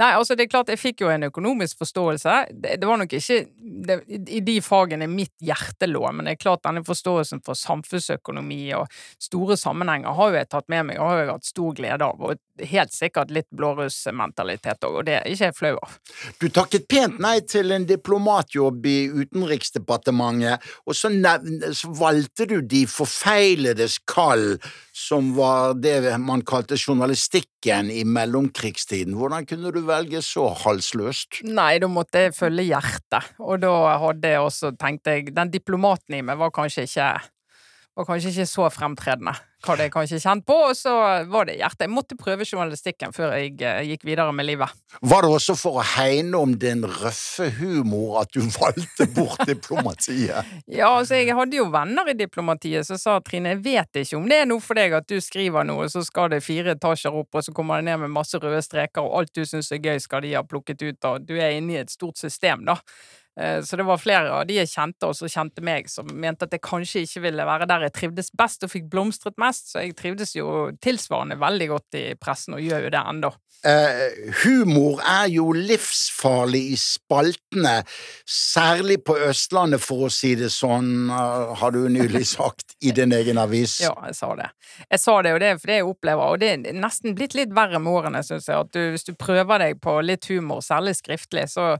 Nei, 0.00 0.12
altså 0.16 0.36
det 0.36 0.46
er 0.46 0.54
klart, 0.54 0.72
jeg 0.72 0.80
fikk 0.80 1.04
jo 1.04 1.12
en 1.12 1.28
økonomisk 1.28 1.84
forståelse. 1.84 2.38
Det, 2.52 2.78
det 2.80 2.88
var 2.88 3.00
nok 3.02 3.12
ikke 3.18 3.40
det, 3.88 4.00
i 4.08 4.40
de 4.44 4.58
fagene 4.64 5.08
mitt 5.10 5.34
hjerte 5.44 5.90
lå, 5.90 6.06
men 6.12 6.28
det 6.28 6.36
er 6.36 6.42
klart 6.46 6.64
denne 6.64 6.84
forståelsen 6.86 7.44
for 7.44 7.58
samfunnsøkonomi 7.58 8.62
og 8.78 8.88
store 9.22 9.58
sammenhenger 9.60 10.16
har 10.16 10.32
jo 10.32 10.40
jeg 10.40 10.52
tatt 10.52 10.72
med 10.72 10.88
meg 10.88 11.00
og 11.00 11.10
har 11.10 11.22
jo 11.22 11.36
hatt 11.36 11.52
stor 11.52 11.76
glede 11.76 12.08
av. 12.08 12.20
og 12.24 12.40
helt 12.62 12.92
sikkert 12.92 13.30
litt 13.34 13.50
blårussmentalitet 13.50 14.53
òg, 14.62 15.00
og 15.00 15.04
det 15.06 15.18
er 15.18 15.28
ikke 15.30 15.48
jeg 15.48 15.56
flau 15.56 15.74
av. 15.78 15.98
Du 16.40 16.48
takket 16.52 16.86
pent 16.90 17.20
nei 17.22 17.38
til 17.48 17.74
en 17.74 17.86
diplomatjobb 17.88 18.86
i 18.86 18.96
Utenriksdepartementet, 19.10 20.64
og 20.86 20.96
så, 20.98 21.10
så 21.74 21.92
valgte 21.98 22.48
du 22.50 22.60
de 22.60 22.84
forfeiledes 22.90 24.00
kall, 24.10 24.58
som 24.94 25.32
var 25.36 25.74
det 25.78 26.14
man 26.22 26.44
kalte 26.46 26.78
journalistikken 26.78 27.90
i 27.90 28.04
mellomkrigstiden. 28.06 29.16
Hvordan 29.18 29.46
kunne 29.50 29.74
du 29.74 29.82
velge 29.88 30.22
så 30.22 30.48
halsløst? 30.64 31.42
Nei, 31.48 31.76
da 31.82 31.90
måtte 31.90 32.26
jeg 32.26 32.36
følge 32.36 32.68
hjertet, 32.70 33.34
og 33.42 33.62
da 33.64 33.74
hadde 34.02 34.34
jeg 34.36 34.48
også, 34.48 34.74
tenkte 34.80 35.18
jeg, 35.18 35.34
den 35.34 35.52
diplomaten 35.54 36.18
i 36.18 36.24
meg 36.24 36.38
var 36.40 36.54
kanskje 36.54 36.86
ikke 36.88 37.12
var 37.94 38.08
kanskje 38.08 38.32
ikke 38.32 38.50
så 38.50 38.68
fremtredende 38.74 39.34
hadde 39.68 39.86
jeg 39.86 39.92
kanskje 39.94 40.20
kjent 40.22 40.44
på, 40.46 40.56
og 40.68 40.76
så 40.78 40.92
var 41.30 41.48
det 41.48 41.56
hjertet. 41.58 41.86
Jeg 41.86 41.92
måtte 41.92 42.18
prøve 42.18 42.46
journalistikken 42.46 43.14
før 43.14 43.34
jeg 43.38 43.54
uh, 43.62 43.80
gikk 43.86 44.06
videre 44.06 44.34
med 44.36 44.48
livet. 44.48 44.72
Var 45.00 45.24
det 45.24 45.30
også 45.36 45.56
for 45.58 45.80
å 45.80 45.86
hegne 45.94 46.40
om 46.40 46.54
din 46.60 46.84
røffe 46.86 47.50
humor 47.58 48.20
at 48.22 48.32
du 48.34 48.44
valgte 48.44 49.08
bort 49.16 49.42
diplomatiet? 49.50 50.52
ja, 50.66 50.90
altså 50.90 51.18
jeg 51.18 51.34
hadde 51.36 51.58
jo 51.58 51.66
venner 51.72 52.10
i 52.10 52.16
diplomatiet 52.18 52.86
som 52.86 53.00
sa 53.00 53.18
Trine, 53.24 53.54
jeg 53.54 53.64
vet 53.64 54.00
ikke 54.04 54.18
om 54.18 54.28
det 54.30 54.40
er 54.42 54.48
noe 54.50 54.62
for 54.62 54.78
deg 54.78 54.94
at 54.96 55.08
du 55.10 55.18
skriver 55.22 55.66
noe, 55.66 55.88
så 55.92 56.04
skal 56.06 56.30
det 56.32 56.44
fire 56.44 56.76
etasjer 56.76 57.14
opp, 57.14 57.30
og 57.34 57.44
så 57.46 57.54
kommer 57.56 57.80
det 57.80 57.88
ned 57.90 58.04
med 58.04 58.14
masse 58.14 58.38
røde 58.40 58.62
streker, 58.64 59.04
og 59.04 59.20
alt 59.20 59.34
du 59.34 59.44
syns 59.48 59.72
er 59.74 59.82
gøy 59.82 60.00
skal 60.02 60.24
de 60.24 60.34
ha 60.36 60.44
plukket 60.46 60.82
ut, 60.84 61.10
og 61.10 61.28
du 61.28 61.36
er 61.38 61.56
inne 61.58 61.76
i 61.76 61.82
et 61.82 61.92
stort 61.92 62.20
system, 62.20 62.66
da. 62.68 62.78
Eh, 63.36 63.60
Så 63.62 63.76
det 63.76 63.84
var 63.86 63.98
flere 63.98 64.30
av 64.30 64.46
de 64.46 64.54
jeg 64.60 64.70
kjente, 64.70 65.08
og 65.08 65.16
som 65.18 65.28
kjente 65.28 65.62
meg, 65.64 65.88
som 65.90 66.06
mente 66.06 66.46
at 66.46 66.52
jeg 66.54 66.62
kanskje 66.64 67.02
ikke 67.06 67.24
ville 67.28 67.46
være 67.48 67.66
der 67.70 67.86
jeg 67.88 67.92
trivdes 67.98 68.30
best 68.36 68.62
og 68.66 68.70
fikk 68.70 68.88
blomstret 68.92 69.38
mest, 69.42 69.72
så 69.72 69.82
jeg 69.82 69.96
trivdes 69.98 70.36
jo 70.36 70.70
tilsvarende 70.84 71.38
veldig 71.40 71.68
godt 71.74 71.98
i 71.98 72.04
pressen, 72.20 72.54
og 72.54 72.62
gjør 72.62 72.86
jo 72.88 72.94
det 72.94 73.02
ennå. 73.02 73.32
Eh, 73.64 74.32
humor 74.42 74.98
er 75.00 75.30
jo 75.32 75.46
livsfarlig 75.56 76.60
i 76.74 76.76
spaltene, 76.76 77.78
særlig 78.28 78.98
på 79.08 79.16
Østlandet, 79.30 79.80
for 79.80 80.04
å 80.04 80.10
si 80.12 80.34
det 80.36 80.50
sånn, 80.52 81.08
uh, 81.08 81.54
har 81.56 81.72
du 81.72 81.86
nylig 81.88 82.26
sagt 82.36 82.74
i 82.84 82.92
din 82.92 83.14
egen 83.16 83.40
avis. 83.40 83.78
Ja, 83.80 83.94
jeg 84.04 84.18
sa 84.18 84.34
det. 84.36 84.50
Jeg 84.90 85.00
sa 85.00 85.14
det, 85.24 85.32
og 85.32 85.40
det 85.40 85.48
er 85.48 85.62
fordi 85.62 85.78
jeg 85.78 85.86
opplever, 85.88 86.34
og 86.34 86.42
det 86.42 86.50
er 86.52 86.76
nesten 86.76 87.16
blitt 87.16 87.36
litt 87.38 87.54
verre 87.56 87.80
med 87.80 87.94
årene, 87.94 88.20
syns 88.26 88.50
jeg, 88.50 88.66
at 88.66 88.74
du, 88.76 88.82
hvis 88.92 89.08
du 89.08 89.14
prøver 89.16 89.64
deg 89.64 89.80
på 89.80 89.96
litt 90.04 90.28
humor, 90.28 90.60
særlig 90.64 90.98
skriftlig, 91.00 91.46
så 91.54 91.70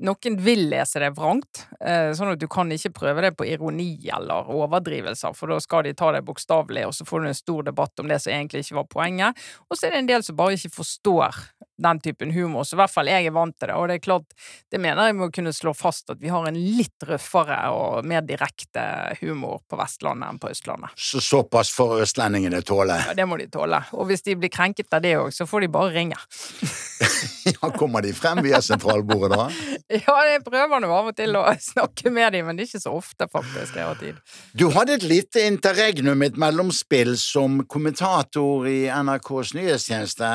noen 0.00 0.40
vil 0.44 0.68
lese 0.72 1.04
det 1.04 1.12
vrangt, 1.18 1.66
Uh, 1.84 2.14
sånn 2.16 2.30
at 2.32 2.40
du 2.40 2.46
kan 2.48 2.70
ikke 2.72 2.94
prøve 2.96 3.20
det 3.26 3.34
på 3.36 3.44
ironi 3.44 4.06
eller 4.14 4.46
overdrivelser, 4.54 5.34
for 5.36 5.52
da 5.52 5.58
skal 5.60 5.82
de 5.84 5.92
ta 5.98 6.08
det 6.14 6.22
bokstavelig, 6.24 6.86
og 6.88 6.94
så 6.96 7.04
får 7.04 7.20
du 7.20 7.28
en 7.28 7.36
stor 7.36 7.66
debatt 7.66 8.00
om 8.00 8.08
det 8.08 8.20
som 8.22 8.32
egentlig 8.32 8.62
ikke 8.64 8.78
var 8.78 8.86
poenget. 8.88 9.42
Og 9.68 9.76
så 9.76 9.88
er 9.88 9.92
det 9.92 10.00
en 10.00 10.08
del 10.08 10.24
som 10.24 10.38
bare 10.38 10.56
ikke 10.56 10.72
forstår 10.78 11.23
ach 11.28 11.53
den 11.76 12.00
typen 12.00 12.30
humor, 12.34 12.64
så 12.64 12.76
i 12.76 12.80
hvert 12.82 12.92
fall 12.92 13.10
jeg 13.10 13.26
er 13.28 13.34
vant 13.34 13.56
til 13.58 13.70
det, 13.70 13.76
og 13.78 13.88
det 13.90 13.98
er 13.98 14.04
klart, 14.04 14.34
det 14.70 14.80
mener 14.82 15.10
jeg 15.10 15.16
må 15.18 15.28
kunne 15.34 15.52
slå 15.54 15.74
fast 15.76 16.12
at 16.14 16.20
vi 16.22 16.30
har 16.32 16.46
en 16.48 16.58
litt 16.58 17.06
røffere 17.08 17.58
og 17.74 18.06
mer 18.08 18.24
direkte 18.26 18.84
humor 19.20 19.62
på 19.68 19.78
Vestlandet 19.80 20.28
enn 20.30 20.40
på 20.42 20.52
Østlandet. 20.54 20.94
Så 20.94 21.22
såpass 21.24 21.72
får 21.74 22.04
østlendingene 22.06 22.62
tåle. 22.66 23.00
Ja, 23.08 23.16
det 23.18 23.26
må 23.28 23.38
de 23.40 23.48
tåle. 23.50 23.82
Og 23.98 24.08
hvis 24.10 24.24
de 24.26 24.36
blir 24.38 24.52
krenket 24.52 24.92
av 24.94 25.02
det 25.04 25.16
òg, 25.18 25.32
så 25.34 25.48
får 25.48 25.66
de 25.66 25.72
bare 25.74 25.94
ringe. 25.96 26.18
Ja, 27.44 27.68
kommer 27.76 28.00
de 28.00 28.12
frem 28.16 28.38
via 28.44 28.60
sentralbordet 28.64 29.36
da? 29.36 29.44
Ja, 30.06 30.14
jeg 30.30 30.40
prøver 30.46 30.80
nå 30.80 30.88
av 30.94 31.10
og 31.10 31.16
til 31.16 31.36
å 31.36 31.42
snakke 31.60 32.08
med 32.12 32.32
dem, 32.32 32.46
men 32.48 32.56
det 32.56 32.64
er 32.64 32.70
ikke 32.70 32.80
så 32.86 32.94
ofte, 32.96 33.26
faktisk. 33.30 33.76
Jeg 33.76 33.84
har 33.84 33.98
tid. 34.00 34.20
Du 34.56 34.64
hadde 34.72 34.96
et 34.96 35.04
lite 35.04 35.44
interregnum, 35.44 36.24
et 36.24 36.38
mellomspill, 36.40 37.12
som 37.20 37.60
kommentator 37.70 38.64
i 38.70 38.78
NRKs 38.88 39.52
nyhetstjeneste. 39.58 40.30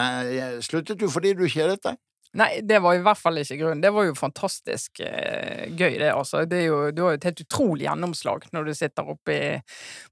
Sluttet 0.66 1.02
du 1.02 1.08
fordi 1.10 1.29
du 1.38 1.46
kjedet 1.50 1.82
deg? 1.86 2.00
Nei, 2.38 2.60
det 2.62 2.78
var 2.84 2.94
i 2.94 3.02
hvert 3.02 3.18
fall 3.18 3.40
ikke 3.42 3.56
grunnen. 3.58 3.82
Det 3.82 3.90
var 3.94 4.06
jo 4.06 4.14
fantastisk 4.14 5.00
eh, 5.02 5.66
gøy, 5.74 5.96
det, 5.98 6.12
altså. 6.14 6.44
Det 6.46 6.60
er 6.60 6.68
jo, 6.68 6.78
du 6.94 7.02
har 7.02 7.16
jo 7.16 7.18
et 7.18 7.26
helt 7.26 7.42
utrolig 7.42 7.88
gjennomslag 7.88 8.46
når 8.54 8.70
du 8.70 8.74
sitter 8.78 9.10
oppe 9.16 9.34
i, 9.34 9.48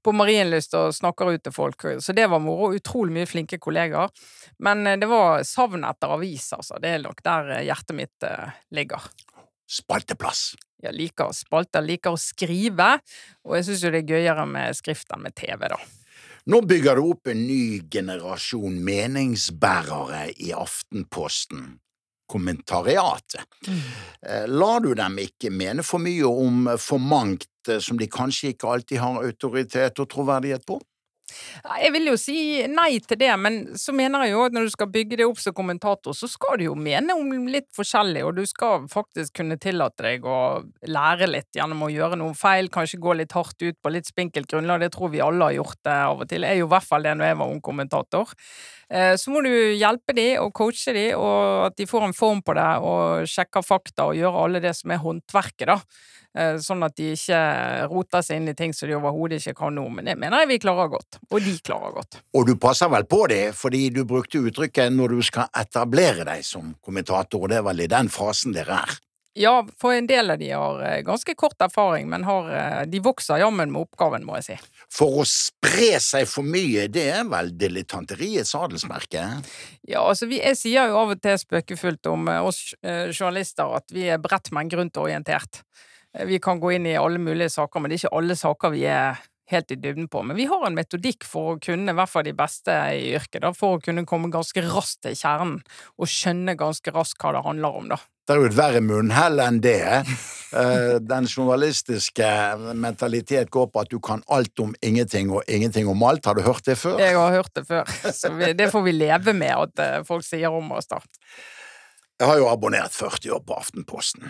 på 0.02 0.14
Marienlyst 0.18 0.74
og 0.80 0.96
snakker 0.96 1.30
ut 1.30 1.44
til 1.46 1.54
folk. 1.54 1.86
Så 2.02 2.14
det 2.18 2.26
var 2.32 2.42
moro. 2.42 2.72
Utrolig 2.74 3.14
mye 3.14 3.30
flinke 3.30 3.60
kollegaer. 3.62 4.10
Men 4.66 4.82
eh, 4.86 4.98
det 4.98 5.06
var 5.10 5.46
savnet 5.46 5.86
etter 5.94 6.16
avis, 6.16 6.48
altså. 6.58 6.80
Det 6.82 6.96
er 6.96 7.04
nok 7.06 7.22
der 7.22 7.54
eh, 7.60 7.66
hjertet 7.68 7.98
mitt 8.00 8.26
eh, 8.26 8.58
ligger. 8.74 9.06
Spalteplass. 9.70 10.56
Jeg 10.82 10.94
liker 10.98 11.30
spalter, 11.34 11.86
liker 11.86 12.14
å 12.14 12.18
skrive, 12.18 12.96
og 13.46 13.56
jeg 13.58 13.68
syns 13.68 13.86
jo 13.86 13.94
det 13.94 14.02
er 14.02 14.12
gøyere 14.16 14.46
med 14.46 14.74
skrift 14.78 15.14
enn 15.14 15.22
med 15.22 15.38
TV, 15.38 15.70
da. 15.70 15.78
Nå 16.48 16.62
bygger 16.64 16.96
du 16.96 17.02
opp 17.10 17.28
en 17.28 17.42
ny 17.44 17.82
generasjon 17.92 18.78
meningsbærere 18.80 20.30
i 20.40 20.54
Aftenposten. 20.56 21.74
Kommentariatet. 22.28 23.44
Eh, 23.68 24.46
Lar 24.48 24.80
du 24.80 24.94
dem 24.96 25.18
ikke 25.20 25.50
mene 25.52 25.84
for 25.84 26.00
mye 26.00 26.24
om 26.28 26.70
for 26.80 27.04
mangt 27.04 27.68
eh, 27.68 27.82
som 27.84 28.00
de 28.00 28.08
kanskje 28.08 28.54
ikke 28.54 28.68
alltid 28.72 29.00
har 29.00 29.20
autoritet 29.28 30.00
og 30.00 30.08
troverdighet 30.08 30.64
på? 30.68 30.80
Jeg 31.28 31.92
vil 31.94 32.08
jo 32.10 32.14
si 32.20 32.38
nei 32.70 32.98
til 33.04 33.20
det, 33.20 33.30
men 33.40 33.58
så 33.78 33.92
mener 33.96 34.24
jeg 34.24 34.34
jo 34.34 34.44
at 34.46 34.54
når 34.56 34.68
du 34.68 34.72
skal 34.74 34.90
bygge 34.92 35.18
det 35.20 35.26
opp 35.28 35.40
som 35.42 35.56
kommentator, 35.56 36.16
så 36.16 36.28
skal 36.30 36.58
du 36.60 36.66
jo 36.68 36.76
mene 36.78 37.16
om 37.16 37.48
litt 37.50 37.68
forskjellig, 37.76 38.24
og 38.24 38.38
du 38.38 38.44
skal 38.48 38.86
faktisk 38.92 39.36
kunne 39.40 39.58
tillate 39.60 40.06
deg 40.06 40.26
å 40.28 40.38
lære 40.88 41.28
litt 41.30 41.58
gjennom 41.58 41.84
å 41.86 41.92
gjøre 41.92 42.18
noen 42.20 42.36
feil, 42.38 42.70
kanskje 42.72 43.02
gå 43.02 43.18
litt 43.20 43.36
hardt 43.36 43.60
ut 43.62 43.78
på 43.82 43.92
litt 43.92 44.08
spinkelt 44.08 44.50
grunnlag, 44.50 44.82
det 44.84 44.92
tror 44.96 45.12
vi 45.12 45.22
alle 45.24 45.50
har 45.50 45.58
gjort 45.58 45.80
det 45.84 46.00
av 46.08 46.24
og 46.24 46.32
til. 46.32 46.48
Jeg 46.48 46.62
gjorde 46.62 46.72
i 46.72 46.76
hvert 46.76 46.88
fall 46.88 47.08
det 47.08 47.14
når 47.18 47.32
jeg 47.32 47.40
var 47.42 47.54
ung 47.54 47.62
kommentator. 47.64 48.34
Eh, 48.90 49.14
Så 49.16 49.30
må 49.32 49.42
du 49.44 49.50
hjelpe 49.50 50.14
de 50.16 50.38
og 50.40 50.52
coache 50.56 50.94
de, 50.96 51.08
og 51.16 51.66
at 51.68 51.76
de 51.76 51.86
får 51.86 52.08
en 52.08 52.16
form 52.16 52.40
på 52.42 52.54
det, 52.56 52.68
og 52.80 53.26
sjekker 53.28 53.64
fakta 53.64 54.08
og 54.08 54.16
gjør 54.16 54.44
alle 54.44 54.62
det 54.64 54.74
som 54.76 54.90
er 54.94 55.02
håndverket, 55.02 55.66
da. 55.68 55.80
Eh, 56.38 56.56
Sånn 56.62 56.84
at 56.84 56.94
de 56.96 57.12
ikke 57.16 57.40
roter 57.90 58.22
seg 58.24 58.40
inn 58.40 58.52
i 58.52 58.56
ting 58.56 58.72
som 58.76 58.88
de 58.88 58.96
overhodet 58.96 59.40
ikke 59.42 59.56
kan 59.62 59.74
noe. 59.76 59.90
Men 59.92 60.08
det 60.08 60.16
mener 60.20 60.44
jeg 60.44 60.52
vi 60.54 60.60
klarer 60.64 60.92
godt. 60.92 61.20
Og 61.30 61.40
de 61.44 61.56
klarer 61.64 61.96
godt. 61.98 62.20
Og 62.36 62.46
du 62.46 62.54
passer 62.56 62.88
vel 62.92 63.04
på 63.08 63.26
det, 63.32 63.42
fordi 63.56 63.88
du 63.92 64.04
brukte 64.08 64.40
uttrykket 64.40 64.92
når 64.94 65.16
du 65.16 65.22
skal 65.26 65.50
etablere 65.56 66.24
deg 66.28 66.44
som 66.44 66.74
kommentator, 66.84 67.42
og 67.42 67.52
det 67.52 67.60
er 67.60 67.68
vel 67.68 67.84
i 67.84 67.90
den 67.90 68.08
fasen 68.12 68.56
dere 68.56 68.82
er. 68.84 68.98
Ja, 69.38 69.66
for 69.78 69.92
en 69.94 70.06
del 70.10 70.30
av 70.30 70.38
de 70.40 70.48
har 70.50 70.80
eh, 70.82 71.00
ganske 71.06 71.34
kort 71.38 71.60
erfaring, 71.62 72.08
men 72.10 72.24
har, 72.26 72.48
eh, 72.50 72.80
de 72.90 72.98
vokser 72.98 73.38
jammen 73.38 73.70
med 73.70 73.84
oppgaven, 73.84 74.24
må 74.26 74.34
jeg 74.40 74.46
si. 74.48 74.56
For 74.90 75.20
å 75.22 75.26
spre 75.30 75.92
seg 76.02 76.26
for 76.26 76.42
mye, 76.42 76.88
det 76.90 77.04
er 77.12 77.28
vel 77.30 77.52
dilettanteriets 77.54 78.56
adelsmerke? 78.58 79.22
Ja, 79.86 80.02
altså 80.02 80.26
vi, 80.26 80.40
Jeg 80.42 80.58
sier 80.58 80.90
jo 80.90 80.98
av 81.04 81.14
og 81.14 81.22
til 81.22 81.38
spøkefullt 81.38 82.10
om 82.10 82.26
eh, 82.32 82.42
oss 82.42 82.74
journalister 82.82 83.78
at 83.78 83.94
vi 83.94 84.08
er 84.10 84.18
bredt, 84.18 84.50
men 84.56 84.74
grunt 84.74 84.98
orientert. 84.98 85.62
Vi 86.26 86.42
kan 86.42 86.58
gå 86.58 86.74
inn 86.74 86.88
i 86.88 86.98
alle 86.98 87.22
mulige 87.22 87.52
saker, 87.52 87.78
men 87.78 87.92
det 87.92 88.00
er 88.00 88.06
ikke 88.08 88.18
alle 88.18 88.38
saker 88.42 88.74
vi 88.74 88.86
er 88.90 89.22
helt 89.52 89.70
i 89.70 89.78
dybden 89.78 90.08
på. 90.10 90.22
Men 90.26 90.36
vi 90.36 90.48
har 90.50 90.66
en 90.66 90.76
metodikk 90.76 91.24
for 91.28 91.54
å 91.54 91.58
kunne, 91.62 91.92
i 91.92 91.96
hvert 91.96 92.10
fall 92.10 92.26
de 92.26 92.34
beste 92.36 92.74
i 92.96 93.12
yrket, 93.14 93.42
da, 93.44 93.54
for 93.56 93.76
å 93.76 93.82
kunne 93.84 94.06
komme 94.08 94.32
ganske 94.34 94.66
raskt 94.66 95.04
til 95.06 95.16
kjernen 95.16 95.60
og 95.96 96.10
skjønne 96.10 96.58
ganske 96.58 96.92
raskt 96.96 97.22
hva 97.22 97.36
det 97.36 97.46
handler 97.46 97.82
om, 97.84 97.92
da. 97.94 98.00
Det 98.28 98.34
er 98.34 98.42
jo 98.42 98.48
et 98.50 98.56
verre 98.58 98.80
munnhell 98.84 99.40
enn 99.40 99.58
det. 99.64 99.80
Eh, 100.52 100.94
Den 101.00 101.24
journalistiske 101.28 102.26
mentalitet 102.76 103.48
går 103.52 103.70
på 103.72 103.80
at 103.82 103.90
du 103.92 103.98
kan 104.04 104.20
alt 104.32 104.60
om 104.60 104.74
ingenting 104.84 105.30
og 105.32 105.42
ingenting 105.48 105.88
om 105.88 106.02
alt. 106.04 106.28
Har 106.28 106.36
du 106.36 106.42
hørt 106.44 106.64
det 106.68 106.76
før? 106.80 106.98
Jeg 107.00 107.16
har 107.16 107.32
hørt 107.38 107.54
det 107.56 107.64
før, 107.68 107.88
så 108.12 108.32
vi, 108.36 108.52
det 108.56 108.68
får 108.72 108.84
vi 108.84 108.92
leve 108.96 109.32
med 109.36 109.54
at 109.56 109.82
eh, 109.84 109.98
folk 110.08 110.24
sier 110.28 110.52
om 110.52 110.70
oss, 110.76 110.88
da. 110.92 111.00
Jeg 112.18 112.26
har 112.26 112.38
jo 112.40 112.48
abonnert 112.50 112.92
40 112.96 113.30
år 113.36 113.42
på 113.46 113.54
Aftenposten. 113.60 114.24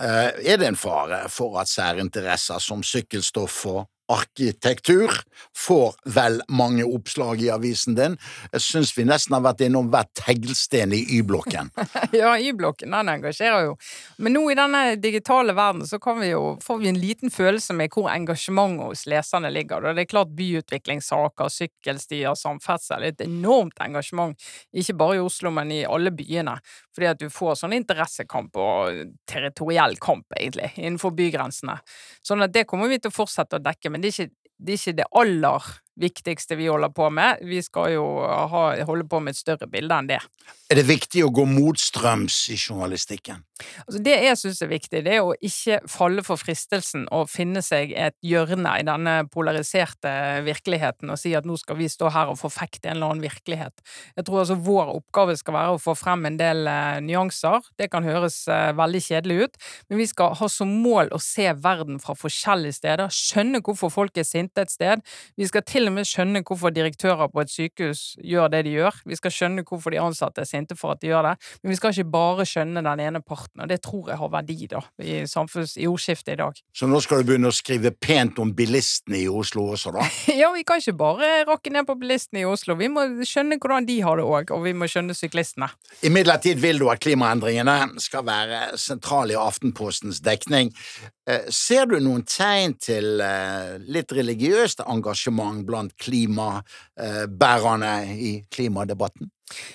Eh, 0.00 0.30
Er 0.54 0.58
det 0.58 0.66
en 0.72 0.78
fare 0.80 1.24
for 1.30 1.58
at 1.60 1.68
særinteresser 1.70 2.58
som 2.62 2.82
sykkelstoff 2.82 3.66
og 3.70 3.82
arkitektur 4.12 5.10
får 5.56 5.94
vel 6.04 6.40
mange 6.48 6.84
oppslag 6.84 7.42
i 7.42 7.50
avisen 7.52 7.96
din? 7.96 8.16
Jeg 8.52 8.64
syns 8.64 8.92
vi 8.96 9.06
nesten 9.08 9.36
har 9.36 9.44
vært 9.44 9.64
innom 9.66 9.88
hver 9.92 10.08
teglsten 10.18 10.94
i 10.96 11.04
Y-blokken. 11.18 11.70
Ja, 12.14 12.34
Y-blokken 12.38 12.92
den 12.94 13.10
engasjerer 13.10 13.68
jo. 13.68 13.76
Men 14.22 14.36
nå 14.36 14.44
i 14.52 14.56
denne 14.58 14.82
digitale 15.00 15.54
verden 15.56 15.86
så 15.88 15.98
vi 16.20 16.30
jo, 16.30 16.56
får 16.62 16.78
vi 16.82 16.90
en 16.90 17.00
liten 17.00 17.32
følelse 17.32 17.74
med 17.76 17.92
hvor 17.94 18.10
engasjementet 18.12 18.84
hos 18.86 19.06
leserne 19.10 19.50
ligger. 19.50 19.88
Det 19.94 20.04
er 20.04 20.10
klart 20.10 20.34
byutviklingssaker, 20.36 21.50
sykkelstier, 21.50 22.36
samferdsel. 22.38 23.02
Er 23.02 23.14
et 23.14 23.24
enormt 23.24 23.80
engasjement. 23.82 24.36
Ikke 24.74 24.96
bare 24.98 25.18
i 25.18 25.24
Oslo, 25.24 25.52
men 25.54 25.72
i 25.74 25.82
alle 25.88 26.12
byene. 26.14 26.58
Fordi 26.94 27.10
at 27.10 27.20
du 27.20 27.26
får 27.32 27.58
sånn 27.58 27.74
interessekamp 27.74 28.56
og 28.60 29.00
territoriell 29.30 29.96
kamp, 30.02 30.28
egentlig, 30.38 30.70
innenfor 30.78 31.14
bygrensene. 31.18 31.80
Sånn 32.22 32.44
at 32.46 32.54
det 32.54 32.66
kommer 32.70 32.90
vi 32.92 33.00
til 33.02 33.10
å 33.10 33.16
fortsette 33.16 33.58
å 33.58 33.64
dekke, 33.64 33.90
men 33.90 34.04
det 34.04 34.12
er 34.12 34.18
ikke 34.18 34.32
det, 34.54 34.76
er 34.76 34.78
ikke 34.78 34.98
det 35.00 35.08
aller 35.18 35.72
viktigste 36.00 36.58
vi 36.58 36.68
holder 36.68 36.92
på 36.94 37.08
med. 37.14 37.42
Vi 37.46 37.62
skal 37.62 37.94
jo 37.94 38.04
ha, 38.24 38.64
holde 38.86 39.06
på 39.08 39.20
med 39.22 39.34
et 39.34 39.40
større 39.40 39.68
bilde 39.70 39.98
enn 39.98 40.10
det. 40.10 40.20
Er 40.72 40.80
det 40.80 40.86
viktig 40.88 41.22
å 41.26 41.32
gå 41.34 41.44
motstrøms 41.48 42.46
i 42.50 42.56
journalistikken? 42.56 43.42
Altså 43.84 44.00
det 44.02 44.14
jeg 44.24 44.38
syns 44.40 44.62
er 44.64 44.70
viktig, 44.70 45.02
det 45.06 45.12
er 45.14 45.22
å 45.22 45.34
ikke 45.44 45.76
falle 45.90 46.24
for 46.26 46.40
fristelsen 46.40 47.04
og 47.14 47.28
finne 47.30 47.60
seg 47.62 47.92
et 47.94 48.16
hjørne 48.24 48.72
i 48.80 48.86
denne 48.86 49.12
polariserte 49.30 50.10
virkeligheten 50.46 51.12
og 51.12 51.20
si 51.20 51.34
at 51.38 51.46
nå 51.46 51.54
skal 51.60 51.78
vi 51.78 51.86
stå 51.90 52.10
her 52.14 52.32
og 52.32 52.40
forfekte 52.40 52.90
en 52.90 52.96
eller 52.96 53.12
annen 53.12 53.24
virkelighet. 53.24 53.84
Jeg 54.16 54.26
tror 54.26 54.42
altså 54.42 54.56
vår 54.58 54.90
oppgave 54.96 55.36
skal 55.38 55.56
være 55.58 55.76
å 55.76 55.82
få 55.82 55.94
frem 55.98 56.26
en 56.26 56.38
del 56.40 56.66
eh, 56.70 56.98
nyanser. 57.04 57.68
Det 57.78 57.90
kan 57.92 58.06
høres 58.06 58.40
eh, 58.50 58.72
veldig 58.74 59.04
kjedelig 59.06 59.38
ut, 59.44 59.60
men 59.88 60.02
vi 60.02 60.08
skal 60.10 60.34
ha 60.40 60.50
som 60.50 60.74
mål 60.84 61.12
å 61.14 61.22
se 61.22 61.46
verden 61.54 62.00
fra 62.02 62.16
forskjellige 62.18 62.80
steder, 62.80 63.14
skjønne 63.14 63.62
hvorfor 63.64 63.92
folk 63.94 64.18
er 64.18 64.26
sinte 64.26 64.64
et 64.64 64.74
sted. 64.74 65.04
Vi 65.38 65.46
skal 65.50 65.62
til 65.68 65.83
og 65.90 65.96
med 65.96 66.08
skjønne 66.08 66.42
hvorfor 66.46 66.72
direktører 66.74 67.30
på 67.32 67.42
et 67.42 67.52
sykehus 67.52 68.02
gjør 68.24 68.50
det 68.52 68.64
de 68.66 68.74
gjør. 68.76 69.00
Vi 69.08 69.18
skal 69.18 69.34
skjønne 69.34 69.64
hvorfor 69.66 69.94
de 69.94 70.00
ansatte 70.02 70.42
er 70.44 70.48
sinte 70.48 70.76
for 70.78 70.94
at 70.94 71.02
de 71.02 71.10
gjør 71.10 71.28
det, 71.28 71.34
men 71.62 71.72
vi 71.72 71.78
skal 71.78 71.94
ikke 71.94 72.12
bare 72.14 72.46
skjønne 72.48 72.82
den 72.84 73.02
ene 73.04 73.22
parten, 73.24 73.64
og 73.64 73.70
det 73.70 73.80
tror 73.84 74.12
jeg 74.12 74.20
har 74.20 74.32
verdi 74.32 74.58
da, 74.70 74.82
i 75.02 75.22
samfunns... 75.30 75.76
i 75.80 75.88
ordskiftet 75.90 76.34
i 76.34 76.40
dag. 76.40 76.60
Så 76.74 76.88
nå 76.90 77.00
skal 77.04 77.22
du 77.22 77.30
begynne 77.30 77.50
å 77.50 77.54
skrive 77.54 77.92
pent 77.92 78.38
om 78.42 78.52
bilistene 78.56 79.20
i 79.22 79.28
Oslo 79.28 79.68
også, 79.74 79.94
da? 79.94 80.06
Ja, 80.44 80.50
vi 80.54 80.64
kan 80.66 80.82
ikke 80.82 80.96
bare 80.98 81.32
rakke 81.48 81.72
ned 81.72 81.86
på 81.88 81.96
bilistene 82.00 82.42
i 82.42 82.48
Oslo, 82.48 82.76
vi 82.80 82.90
må 82.92 83.06
skjønne 83.26 83.58
hvordan 83.60 83.88
de 83.88 84.00
har 84.04 84.20
det 84.20 84.26
òg, 84.26 84.54
og 84.54 84.64
vi 84.66 84.74
må 84.76 84.88
skjønne 84.90 85.16
syklistene. 85.16 85.70
Imidlertid 86.06 86.60
vil 86.62 86.80
du 86.82 86.88
at 86.92 87.02
klimaendringene 87.04 88.00
skal 88.02 88.26
være 88.26 88.62
sentrale 88.80 89.34
i 89.36 89.40
Aftenpostens 89.40 90.22
dekning. 90.24 90.72
Eh, 91.28 91.46
Ser 91.54 91.88
du 91.88 91.96
noen 92.02 92.24
tegn 92.28 92.74
til 92.80 93.20
eh, 93.24 93.76
litt 93.88 94.12
religiøst 94.12 94.82
engasjement 94.84 95.64
blant 95.74 95.96
klimabærerne 96.06 97.94
i 98.14 98.32
klimadebatten? 98.54 99.30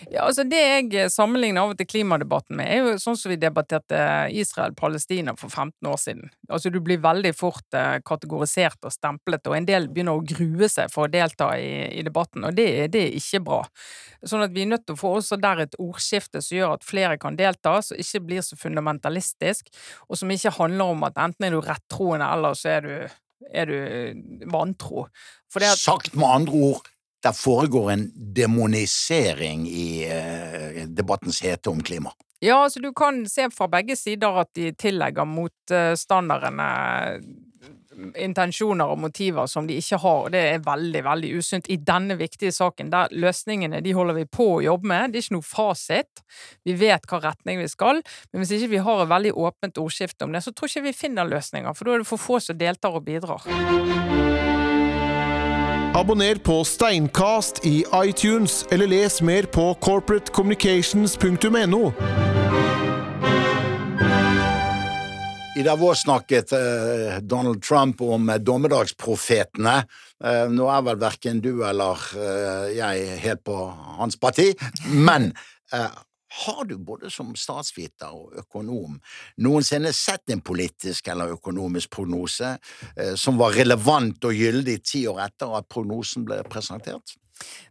Ja, 0.10 0.24
altså 0.26 0.44
Det 0.44 0.60
jeg 0.60 1.12
sammenligner 1.14 1.62
av 1.62 1.74
og 1.74 1.78
til 1.78 1.88
klimadebatten 1.90 2.58
med, 2.58 2.68
er 2.68 2.80
jo 2.82 3.02
sånn 3.02 3.18
som 3.20 3.30
vi 3.30 3.38
debatterte 3.40 4.00
Israel-Palestina 4.42 5.36
for 5.38 5.52
15 5.54 5.90
år 5.90 6.00
siden. 6.02 6.32
Altså 6.50 6.72
Du 6.74 6.80
blir 6.82 7.02
veldig 7.04 7.32
fort 7.38 7.78
eh, 7.78 8.00
kategorisert 8.06 8.82
og 8.88 8.94
stemplet, 8.96 9.46
og 9.46 9.58
en 9.58 9.70
del 9.70 9.88
begynner 9.94 10.18
å 10.18 10.26
grue 10.26 10.70
seg 10.72 10.90
for 10.94 11.06
å 11.06 11.14
delta 11.14 11.52
i, 11.62 11.86
i 12.00 12.06
debatten, 12.06 12.48
og 12.50 12.58
det, 12.58 12.90
det, 12.96 13.06
er 13.06 13.20
ikke 13.22 13.44
bra. 13.46 13.62
Sånn 14.26 14.44
at 14.44 14.56
vi 14.56 14.66
er 14.66 14.74
nødt 14.74 14.88
til 14.88 14.98
å 14.98 15.04
få 15.04 15.14
også 15.20 15.38
der 15.40 15.66
et 15.68 15.78
ordskifte 15.80 16.42
som 16.44 16.58
gjør 16.58 16.76
at 16.80 16.88
flere 16.88 17.22
kan 17.22 17.38
delta, 17.40 17.78
som 17.86 18.02
ikke 18.02 18.26
blir 18.26 18.46
så 18.46 18.58
fundamentalistisk, 18.60 19.70
og 20.10 20.20
som 20.20 20.34
ikke 20.34 20.58
handler 20.58 20.96
om 20.98 21.08
at 21.08 21.22
enten 21.22 21.46
er 21.46 21.56
du 21.56 21.62
rettroende, 21.62 22.28
eller 22.34 22.58
så 22.58 22.74
er 22.80 22.88
du, 22.90 23.20
er 23.54 23.70
du 23.70 24.50
vantro. 24.52 25.08
At, 25.56 25.78
Sagt 25.78 26.16
med 26.16 26.28
andre 26.28 26.54
ord, 26.54 26.90
det 27.24 27.36
foregår 27.36 27.92
en 27.92 28.06
demonisering 28.36 29.68
i 29.68 30.06
eh, 30.08 30.86
debattens 30.88 31.42
hete 31.44 31.72
om 31.72 31.84
klima. 31.84 32.14
Ja, 32.40 32.62
altså 32.64 32.80
du 32.80 32.94
kan 32.96 33.26
se 33.28 33.50
fra 33.52 33.68
begge 33.68 33.98
sider 34.00 34.40
at 34.40 34.54
de 34.56 34.72
tillegger 34.80 35.28
motstanderne 35.28 36.68
intensjoner 38.20 38.92
og 38.92 39.02
motiver 39.04 39.50
som 39.50 39.68
de 39.68 39.78
ikke 39.80 40.00
har, 40.04 40.24
og 40.26 40.34
det 40.34 40.44
er 40.54 40.64
veldig, 40.66 41.04
veldig 41.06 41.32
usunt 41.40 41.70
i 41.70 41.80
denne 41.82 42.18
viktige 42.20 42.54
saken, 42.56 42.92
der 42.94 43.12
løsningene 43.12 43.82
de 43.86 43.96
holder 43.96 44.20
vi 44.22 44.26
på 44.26 44.48
å 44.56 44.64
jobbe 44.66 44.92
med. 44.92 45.12
Det 45.12 45.22
er 45.22 45.28
ikke 45.28 45.38
noe 45.38 45.50
fasit. 45.50 46.24
Vi 46.68 46.78
vet 46.80 47.08
hva 47.10 47.22
retning 47.30 47.62
vi 47.62 47.70
skal, 47.72 48.04
men 48.32 48.44
hvis 48.44 48.56
ikke 48.58 48.74
vi 48.76 48.86
har 48.86 49.04
et 49.04 49.14
veldig 49.14 49.36
åpent 49.36 49.82
ordskifte 49.82 50.28
om 50.28 50.36
det, 50.36 50.44
så 50.46 50.54
tror 50.54 50.72
ikke 50.72 50.88
vi 50.90 51.00
finner 51.06 51.30
løsninger, 51.30 51.76
for 51.76 51.86
da 51.86 51.98
er 51.98 52.04
det 52.04 52.10
for 52.10 52.22
få 52.22 52.42
som 52.44 52.60
deltar 52.60 52.96
og 52.96 53.06
bidrar. 53.08 53.46
Abonner 56.00 56.36
på 56.36 56.64
Steinkast 56.64 57.66
i 57.66 57.84
iTunes, 58.06 58.66
eller 58.72 58.88
les 58.88 59.22
mer 59.22 59.44
på 59.52 59.74
corporatecommunications.no. 59.82 62.29
I 65.60 65.64
Davos 65.64 66.06
snakket 66.06 66.54
eh, 66.56 67.18
Donald 67.22 67.64
Trump 67.64 68.02
om 68.02 68.30
dommedagsprofetene. 68.40 69.74
Eh, 70.24 70.46
nå 70.56 70.70
er 70.72 70.86
vel 70.88 71.02
verken 71.02 71.42
du 71.44 71.52
eller 71.68 72.06
eh, 72.16 72.70
jeg 72.78 73.18
helt 73.26 73.44
på 73.44 73.58
hans 74.00 74.16
parti, 74.20 74.54
men 74.88 75.34
har 76.30 76.66
du 76.66 76.78
både 76.78 77.10
som 77.10 77.32
statsviter 77.36 78.14
og 78.14 78.38
økonom 78.38 79.00
noensinne 79.42 79.92
sett 79.96 80.30
en 80.30 80.44
politisk 80.46 81.10
eller 81.10 81.34
økonomisk 81.34 81.90
prognose 81.98 82.52
eh, 82.96 83.16
som 83.18 83.40
var 83.40 83.58
relevant 83.58 84.30
og 84.30 84.38
gyldig 84.38 84.78
ti 84.86 85.06
år 85.10 85.24
etter 85.26 85.56
at 85.58 85.70
prognosen 85.72 86.28
ble 86.28 86.40
presentert? 86.50 87.18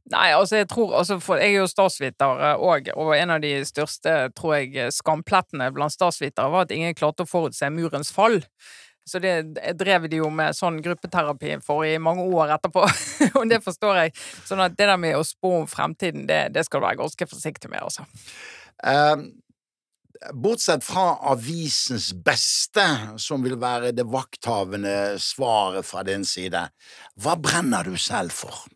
Nei, 0.09 0.31
altså 0.33 0.63
jeg 0.63 0.69
tror 0.71 0.95
altså 0.97 1.19
for, 1.21 1.37
Jeg 1.37 1.53
er 1.53 1.61
jo 1.61 1.69
statsviter 1.69 2.45
òg, 2.57 2.91
og 2.97 3.13
en 3.17 3.35
av 3.37 3.43
de 3.45 3.53
største 3.69 4.15
tror 4.39 4.57
jeg, 4.57 4.93
skamplettene 4.97 5.71
blant 5.77 5.93
statsvitere 5.93 6.49
var 6.53 6.67
at 6.67 6.75
ingen 6.75 6.97
klarte 6.97 7.27
å 7.27 7.29
forutse 7.29 7.69
murens 7.75 8.13
fall. 8.15 8.41
Så 9.09 9.21
det 9.25 9.35
drev 9.81 10.07
de 10.11 10.21
jo 10.21 10.29
med 10.33 10.57
sånn 10.57 10.83
gruppeterapi 10.85 11.57
for 11.65 11.87
i 11.87 11.97
mange 12.03 12.27
år 12.29 12.55
etterpå, 12.59 12.85
og 13.41 13.45
det 13.51 13.63
forstår 13.65 14.03
jeg. 14.03 14.15
Sånn 14.49 14.63
at 14.65 14.77
det 14.77 14.89
der 14.91 15.01
med 15.01 15.17
å 15.17 15.25
spå 15.27 15.55
om 15.63 15.69
fremtiden, 15.71 16.27
det, 16.29 16.49
det 16.57 16.67
skal 16.69 16.83
du 16.83 16.89
være 16.89 17.01
ganske 17.03 17.29
forsiktig 17.31 17.73
med, 17.73 17.85
altså. 17.85 18.05
Uh, 18.85 19.25
bortsett 20.37 20.85
fra 20.85 21.15
avisens 21.33 22.11
beste, 22.13 22.85
som 23.17 23.45
vil 23.45 23.57
være 23.61 23.95
det 23.97 24.07
vakthavende 24.13 25.17
svaret 25.23 25.89
fra 25.89 26.05
din 26.07 26.27
side, 26.29 26.67
hva 27.23 27.39
brenner 27.41 27.89
du 27.89 27.97
selv 28.01 28.35
for? 28.37 28.67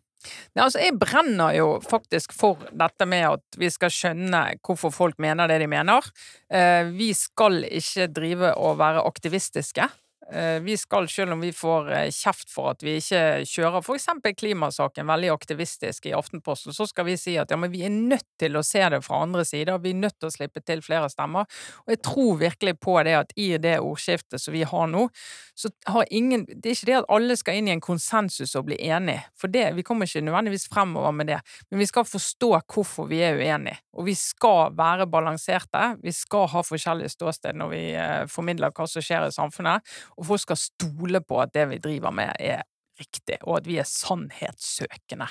Nei, 0.53 0.65
altså, 0.65 0.81
jeg 0.83 0.97
brenner 1.01 1.55
jo 1.57 1.67
faktisk 1.83 2.35
for 2.35 2.61
dette 2.71 3.07
med 3.09 3.27
at 3.31 3.59
vi 3.59 3.69
skal 3.73 3.93
skjønne 3.93 4.43
hvorfor 4.63 4.93
folk 4.93 5.19
mener 5.23 5.49
det 5.51 5.61
de 5.63 5.69
mener. 5.71 6.07
Uh, 6.53 6.91
vi 6.95 7.11
skal 7.17 7.63
ikke 7.67 8.09
drive 8.13 8.53
og 8.59 8.79
være 8.81 9.05
aktivistiske. 9.07 9.89
Eh, 10.31 10.59
vi 10.61 10.77
skal, 10.77 11.09
selv 11.09 11.31
om 11.31 11.39
vi 11.39 11.51
får 11.53 11.91
eh, 11.91 12.09
kjeft 12.11 12.51
for 12.51 12.71
at 12.71 12.83
vi 12.83 12.95
ikke 12.99 13.43
kjører 13.49 13.83
eksempel 13.93 14.35
klimasaken 14.37 15.07
veldig 15.09 15.33
aktivistisk 15.33 16.07
i 16.07 16.13
Aftenposten, 16.15 16.73
så 16.73 16.87
skal 16.87 17.09
vi 17.09 17.17
si 17.19 17.35
at 17.41 17.51
ja, 17.51 17.57
vi 17.59 17.83
er 17.83 17.91
nødt 17.91 18.27
til 18.39 18.55
å 18.55 18.63
se 18.63 18.81
det 18.93 19.01
fra 19.03 19.19
andre 19.25 19.43
sider, 19.45 19.81
vi 19.83 19.91
er 19.91 19.99
nødt 19.99 20.15
til 20.21 20.31
å 20.31 20.33
slippe 20.33 20.63
til 20.63 20.83
flere 20.85 21.09
stemmer. 21.11 21.49
Og 21.83 21.95
jeg 21.95 22.01
tror 22.07 22.39
virkelig 22.39 22.75
på 22.79 22.95
det 23.03 23.17
at 23.19 23.33
i 23.35 23.49
det 23.59 23.75
ordskiftet 23.83 24.39
som 24.39 24.55
vi 24.55 24.63
har 24.63 24.87
nå, 24.87 25.09
så 25.59 25.69
har 25.91 26.07
ingen 26.09 26.47
Det 26.47 26.69
er 26.69 26.77
ikke 26.77 26.87
det 26.87 26.95
at 26.97 27.11
alle 27.13 27.35
skal 27.37 27.59
inn 27.59 27.67
i 27.67 27.73
en 27.75 27.83
konsensus 27.83 28.55
og 28.55 28.67
bli 28.69 28.77
enige, 28.79 29.25
for 29.37 29.51
det, 29.51 29.67
vi 29.75 29.83
kommer 29.83 30.07
ikke 30.07 30.23
nødvendigvis 30.23 30.69
fremover 30.71 31.11
med 31.11 31.29
det, 31.33 31.41
men 31.69 31.83
vi 31.83 31.89
skal 31.89 32.07
forstå 32.07 32.51
hvorfor 32.61 33.09
vi 33.11 33.19
er 33.25 33.37
uenige. 33.37 33.81
Og 33.93 34.07
vi 34.07 34.15
skal 34.17 34.73
være 34.77 35.05
balanserte, 35.11 35.97
vi 36.01 36.13
skal 36.15 36.47
ha 36.53 36.63
forskjellige 36.65 37.13
ståsted 37.13 37.59
når 37.59 37.73
vi 37.73 37.83
eh, 37.99 38.23
formidler 38.31 38.73
hva 38.73 38.87
som 38.89 39.03
skjer 39.03 39.27
i 39.27 39.35
samfunnet 39.35 39.93
og 40.17 40.27
folk 40.27 40.43
skal 40.43 40.59
stole 40.59 41.21
på 41.21 41.41
at 41.41 41.53
det 41.55 41.67
vi 41.71 41.81
driver 41.83 42.13
med, 42.15 42.33
er 42.39 42.63
riktig, 42.99 43.39
og 43.41 43.57
at 43.61 43.67
vi 43.69 43.79
er 43.81 43.89
sannhetssøkende. 43.89 45.27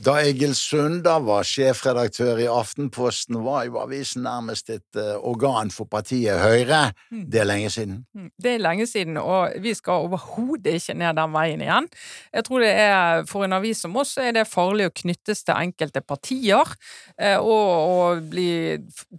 Da 0.00 0.14
Egil 0.24 0.54
Sundar 0.56 1.20
var 1.26 1.44
sjefredaktør 1.44 2.38
i 2.40 2.46
Aftenposten, 2.48 3.36
var 3.44 3.66
jo 3.66 3.76
avisen 3.82 4.22
nærmest 4.24 4.70
et 4.72 4.96
uh, 4.96 5.18
organ 5.28 5.68
for 5.74 5.84
partiet 5.92 6.40
Høyre. 6.40 6.94
Mm. 7.12 7.26
Det 7.28 7.42
er 7.42 7.48
lenge 7.48 7.70
siden. 7.74 7.98
Mm. 8.16 8.30
Det 8.40 8.54
er 8.54 8.62
lenge 8.64 8.86
siden, 8.88 9.20
og 9.20 9.52
vi 9.60 9.74
skal 9.76 10.06
overhodet 10.06 10.78
ikke 10.78 10.96
ned 10.96 11.20
den 11.20 11.36
veien 11.36 11.64
igjen. 11.66 11.90
Jeg 12.32 12.46
tror 12.48 12.64
det 12.64 12.72
er, 12.72 13.26
For 13.28 13.44
en 13.44 13.58
avis 13.58 13.84
som 13.84 14.00
oss 14.00 14.16
er 14.16 14.32
det 14.38 14.46
farlig 14.48 14.88
å 14.88 14.96
knyttes 15.02 15.44
til 15.44 15.60
enkelte 15.68 16.00
partier, 16.00 16.74
uh, 17.20 17.38
og, 17.44 17.68
og 17.92 18.24
bli, 18.32 18.50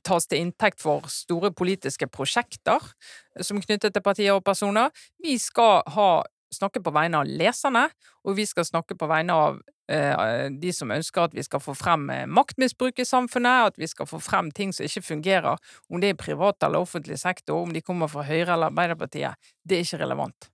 tas 0.01 0.25
til 0.25 0.47
inntekt 0.47 0.81
for 0.81 1.05
store 1.13 1.53
politiske 1.53 2.09
prosjekter 2.09 2.81
som 3.39 3.61
er 3.61 3.69
knyttet 3.69 3.93
til 3.93 4.03
partier 4.03 4.33
og 4.33 4.43
personer. 4.43 4.89
Vi 5.21 5.37
skal 5.39 5.85
ha 5.93 6.11
snakke 6.53 6.81
på 6.83 6.93
vegne 6.95 7.21
av 7.21 7.29
leserne, 7.29 7.87
og 8.25 8.37
vi 8.37 8.45
skal 8.49 8.67
snakke 8.67 8.97
på 8.99 9.09
vegne 9.09 9.35
av 9.35 9.59
eh, 9.91 10.47
de 10.51 10.73
som 10.75 10.91
ønsker 10.93 11.29
at 11.29 11.35
vi 11.37 11.45
skal 11.45 11.63
få 11.63 11.75
frem 11.77 12.09
eh, 12.13 12.25
maktmisbruk 12.29 12.99
i 13.01 13.07
samfunnet, 13.07 13.71
at 13.71 13.79
vi 13.81 13.89
skal 13.89 14.09
få 14.09 14.21
frem 14.23 14.51
ting 14.55 14.73
som 14.75 14.87
ikke 14.87 15.05
fungerer, 15.13 15.61
om 15.89 16.01
det 16.03 16.13
er 16.13 16.19
privat 16.19 16.63
eller 16.67 16.83
offentlig 16.83 17.19
sektor, 17.21 17.61
om 17.63 17.73
de 17.73 17.83
kommer 17.85 18.11
fra 18.11 18.25
Høyre 18.27 18.55
eller 18.55 18.71
Arbeiderpartiet, 18.71 19.53
det 19.63 19.79
er 19.79 19.87
ikke 19.87 20.03
relevant. 20.03 20.51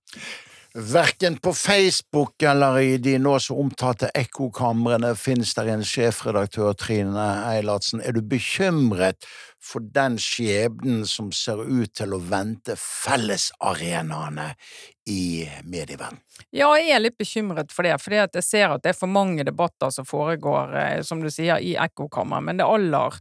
Verken 0.78 1.38
på 1.40 1.54
Facebook 1.56 2.42
eller 2.42 2.76
i 2.78 2.96
de 3.00 3.14
nå 3.18 3.32
så 3.40 3.56
omtalte 3.58 4.10
ekkokamrene 4.14 5.14
finnes 5.16 5.54
der 5.56 5.72
en 5.72 5.84
sjefredaktør, 5.86 6.74
Trine 6.76 7.24
Eilertsen. 7.48 8.02
Er 8.04 8.12
du 8.12 8.20
bekymret 8.20 9.24
for 9.62 9.84
den 9.94 10.18
skjebnen 10.22 11.04
som 11.08 11.32
ser 11.34 11.64
ut 11.66 11.94
til 11.98 12.14
å 12.14 12.22
vente 12.22 12.76
fellesarenaene 12.78 14.52
i 15.08 15.48
medieverdenen? 15.64 16.22
Ja, 16.54 16.68
jeg 16.78 16.92
er 16.94 17.00
litt 17.02 17.16
bekymret 17.18 17.72
for 17.74 17.86
det, 17.86 17.96
for 17.98 18.14
jeg 18.14 18.42
ser 18.46 18.70
at 18.70 18.84
det 18.84 18.92
er 18.92 18.98
for 18.98 19.10
mange 19.10 19.42
debatter 19.46 19.90
som 19.90 20.06
foregår, 20.06 20.74
eh, 20.78 21.00
som 21.02 21.18
du 21.22 21.26
sier, 21.32 21.58
i 21.58 21.74
ekkokammer. 21.80 22.44
Men 22.44 22.60
det 22.60 22.66
aller, 22.68 23.16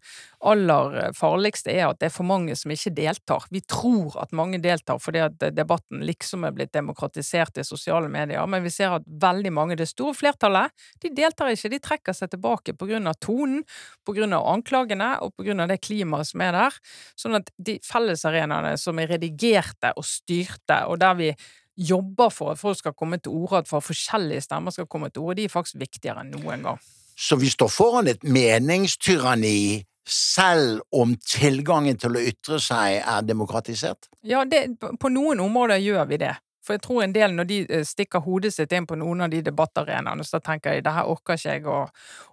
aller 0.46 0.98
farligste 1.18 1.74
er 1.74 1.88
at 1.88 2.00
det 2.02 2.12
er 2.12 2.14
for 2.14 2.28
mange 2.30 2.54
som 2.60 2.72
ikke 2.74 2.94
deltar. 3.00 3.48
Vi 3.50 3.64
tror 3.66 4.20
at 4.22 4.36
mange 4.38 4.60
deltar 4.62 5.02
fordi 5.02 5.24
at 5.26 5.48
debatten 5.56 6.04
liksom 6.06 6.46
er 6.46 6.54
blitt 6.54 6.76
demokratisert 6.76 7.58
i 7.58 7.66
sosiale 7.66 8.12
medier, 8.12 8.46
men 8.46 8.66
vi 8.68 8.74
ser 8.74 9.00
at 9.00 9.08
veldig 9.08 9.54
mange, 9.56 9.80
det 9.80 9.90
store 9.90 10.14
flertallet, 10.18 10.76
de 11.02 11.14
deltar 11.18 11.56
ikke. 11.56 11.74
De 11.74 11.82
trekker 11.90 12.18
seg 12.20 12.36
tilbake 12.36 12.78
på 12.78 12.92
grunn 12.92 13.10
av 13.10 13.18
tonen, 13.24 13.64
på 14.06 14.14
grunn 14.14 14.36
av 14.38 14.46
anklagene 14.54 15.16
og 15.26 15.34
på 15.36 15.48
grunn 15.48 15.66
av 15.66 15.72
det 15.72 15.82
klimaet 15.82 16.27
som 16.28 16.44
er 16.46 16.56
der. 16.56 16.78
Sånn 17.20 17.40
at 17.40 17.52
de 17.58 17.78
fellesarenaene 17.86 18.76
som 18.82 19.00
er 19.02 19.16
redigerte 19.16 19.94
og 19.98 20.06
styrte, 20.08 20.84
og 20.88 21.00
der 21.04 21.18
vi 21.20 21.32
jobber 21.78 22.32
for 22.34 22.54
at 22.54 22.62
folk 22.62 22.80
skal 22.80 22.96
komme 22.98 23.20
til 23.22 23.36
orde, 23.38 23.64
at 23.64 23.70
for 23.70 23.86
forskjellige 23.86 24.48
stemmer 24.48 24.74
skal 24.74 24.90
komme 24.90 25.12
til 25.14 25.26
orde, 25.26 25.42
de 25.42 25.50
er 25.50 25.54
faktisk 25.54 25.82
viktigere 25.82 26.24
enn 26.24 26.34
noen 26.34 26.66
gang. 26.66 26.82
Så 27.18 27.38
vi 27.42 27.50
står 27.50 27.70
foran 27.74 28.10
et 28.10 28.26
meningstyranni 28.26 29.86
selv 30.08 30.82
om 30.96 31.16
tilgangen 31.20 31.98
til 32.00 32.16
å 32.16 32.24
ytre 32.24 32.60
seg 32.64 33.02
er 33.02 33.26
demokratisert? 33.28 34.08
Ja, 34.24 34.46
det, 34.48 34.78
på 34.80 35.12
noen 35.12 35.42
områder 35.44 35.82
gjør 35.84 36.08
vi 36.10 36.22
det. 36.22 36.34
For 36.68 36.76
jeg 36.76 36.84
tror 36.84 37.06
en 37.06 37.16
del, 37.16 37.32
når 37.32 37.48
de 37.48 37.62
eh, 37.64 37.86
stikker 37.88 38.26
hodet 38.26 38.52
sitt 38.52 38.74
inn 38.76 38.88
på 38.90 38.98
noen 39.00 39.24
av 39.24 39.32
de 39.32 39.40
debattarenaene, 39.46 40.26
så 40.28 40.42
tenker 40.44 40.76
de 40.76 40.84
det 40.84 40.96
her 40.98 41.08
orker 41.08 41.40
ikke 41.40 41.56
jeg 41.56 41.66
å, 41.72 41.80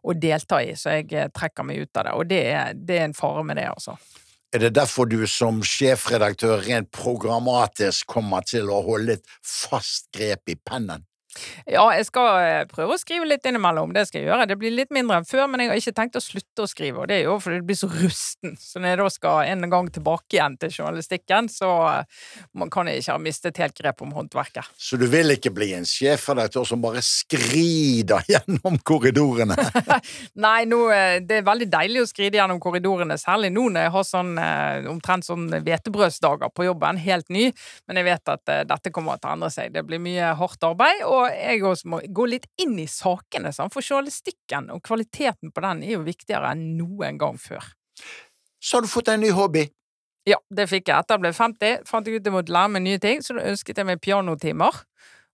å, 0.02 0.16
delta 0.18 0.58
i, 0.64 0.74
så 0.78 0.98
jeg 0.98 1.12
eh, 1.14 1.30
trekker 1.30 1.68
meg 1.68 1.84
ut 1.84 2.02
av 2.02 2.08
det. 2.08 2.18
Og 2.18 2.28
det 2.32 2.42
er, 2.50 2.74
det 2.74 2.98
er 2.98 3.06
en 3.06 3.16
fare 3.16 3.46
med 3.46 3.60
det, 3.62 3.68
altså. 3.70 3.94
Er 4.54 4.62
det 4.62 4.74
derfor 4.74 5.06
du 5.10 5.20
som 5.30 5.62
sjefredaktør 5.66 6.60
rent 6.66 6.90
programmatisk 6.94 8.06
kommer 8.10 8.44
til 8.46 8.70
å 8.70 8.82
holde 8.86 9.18
et 9.18 9.32
fast 9.42 10.10
grep 10.14 10.50
i 10.50 10.58
pennen? 10.58 11.06
Ja, 11.70 11.84
jeg 11.96 12.06
skal 12.08 12.28
eh, 12.42 12.64
prøve 12.70 12.96
å 12.96 13.00
skrive 13.00 13.26
litt 13.28 13.46
innimellom. 13.48 13.92
Det 13.94 14.06
skal 14.08 14.20
jeg 14.20 14.28
gjøre. 14.28 14.46
Det 14.50 14.56
blir 14.60 14.74
litt 14.74 14.92
mindre 14.94 15.20
enn 15.20 15.28
før, 15.28 15.46
men 15.50 15.62
jeg 15.62 15.70
har 15.70 15.80
ikke 15.80 15.96
tenkt 15.96 16.18
å 16.18 16.22
slutte 16.22 16.64
å 16.64 16.70
skrive. 16.70 17.02
Og 17.02 17.10
det 17.10 17.20
er 17.20 17.28
jo 17.28 17.36
fordi 17.42 17.60
det 17.60 17.68
blir 17.68 17.78
så 17.78 17.88
rusten. 17.90 18.56
Så 18.60 18.82
når 18.82 18.94
jeg 18.94 19.00
da 19.00 19.08
skal 19.14 19.50
en 19.54 19.68
gang 19.72 19.90
tilbake 19.94 20.36
igjen 20.36 20.58
til 20.60 20.72
journalistikken, 20.72 21.48
så 21.52 21.70
eh, 21.90 22.26
man 22.60 22.72
kan 22.72 22.90
jeg 22.90 23.02
ikke 23.02 23.16
ha 23.16 23.22
mistet 23.22 23.60
helt 23.62 23.76
grep 23.78 24.04
om 24.04 24.14
håndverket. 24.16 24.70
Så 24.76 24.98
du 25.00 25.06
vil 25.10 25.34
ikke 25.34 25.54
bli 25.54 25.72
en 25.78 25.88
sjefredaktør 25.88 26.68
som 26.68 26.82
bare 26.84 27.02
skrider 27.04 28.26
gjennom 28.34 28.78
korridorene? 28.86 29.58
Nei, 30.46 30.60
nå, 30.70 30.82
eh, 30.94 31.18
det 31.24 31.40
er 31.40 31.48
veldig 31.48 31.70
deilig 31.72 32.04
å 32.04 32.10
skride 32.10 32.40
gjennom 32.40 32.62
korridorene, 32.62 33.18
særlig 33.20 33.52
nå 33.54 33.66
når 33.74 33.86
jeg 33.86 33.94
har 33.94 34.04
sånn 34.06 34.32
omtrent 34.90 35.24
sånn 35.26 35.46
hvetebrødsdager 35.64 36.50
på 36.52 36.66
jobben, 36.66 36.98
helt 37.00 37.30
ny. 37.32 37.48
Men 37.88 37.98
jeg 37.98 38.06
vet 38.06 38.30
at 38.32 38.52
dette 38.68 38.92
kommer 38.94 39.18
til 39.18 39.30
å 39.30 39.36
endre 39.38 39.50
seg. 39.52 39.72
Det 39.74 39.82
blir 39.86 40.02
mye 40.02 40.34
hardt 40.38 40.66
arbeid. 40.66 41.02
og 41.08 41.23
jeg 41.32 41.62
også 41.64 41.90
må 41.92 42.00
gå 42.04 42.26
litt 42.30 42.46
inn 42.60 42.76
i 42.82 42.88
sakene, 42.90 43.52
sånn, 43.54 43.72
for 43.72 43.84
journalistikken 43.84 44.70
og 44.74 44.82
kvaliteten 44.84 45.54
på 45.54 45.64
den 45.64 45.82
er 45.86 45.96
jo 45.96 46.04
viktigere 46.06 46.52
enn 46.54 46.74
noen 46.78 47.20
gang 47.20 47.40
før. 47.40 47.72
Så 48.64 48.78
har 48.78 48.84
du 48.84 48.90
fått 48.90 49.10
en 49.12 49.22
ny 49.24 49.32
hobby? 49.36 49.66
Ja, 50.24 50.38
det 50.48 50.70
fikk 50.70 50.88
jeg. 50.88 50.96
Etter 50.96 51.18
jeg 51.18 51.24
ble 51.26 51.34
50, 51.36 51.84
fant 51.88 52.06
jeg 52.08 52.16
ut 52.16 52.26
jeg 52.28 52.32
måtte 52.32 52.54
lære 52.54 52.72
meg 52.72 52.84
nye 52.86 53.00
ting, 53.02 53.20
så 53.20 53.36
da 53.36 53.44
ønsket 53.50 53.80
jeg 53.80 53.88
meg 53.88 54.00
pianotimer. 54.04 54.84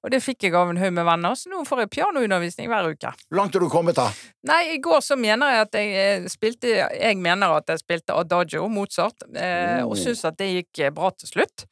Og 0.00 0.12
det 0.14 0.22
fikk 0.24 0.46
jeg 0.46 0.54
av 0.56 0.70
en 0.72 0.78
haug 0.80 0.94
med 0.96 1.04
venner, 1.04 1.34
så 1.36 1.50
nå 1.52 1.60
får 1.68 1.82
jeg 1.82 1.90
pianoundervisning 1.92 2.70
hver 2.72 2.88
uke. 2.88 3.12
Hvor 3.28 3.36
langt 3.36 3.56
har 3.56 3.62
du 3.62 3.68
kommet, 3.72 3.98
da? 3.98 4.06
Nei, 4.48 4.62
i 4.74 4.78
går 4.82 5.02
så 5.04 5.18
mener 5.20 5.52
jeg 5.52 5.66
at 5.66 5.76
jeg 5.76 5.90
eh, 6.00 6.28
spilte 6.32 6.72
Jeg 6.72 7.18
mener 7.20 7.52
at 7.58 7.68
jeg 7.68 7.82
spilte 7.82 8.16
Adagio, 8.16 8.64
Mozart, 8.72 9.28
eh, 9.34 9.84
og 9.84 9.98
syns 10.00 10.24
at 10.24 10.40
det 10.40 10.48
gikk 10.54 10.82
eh, 10.86 10.94
bra 10.96 11.12
til 11.12 11.34
slutt. 11.34 11.66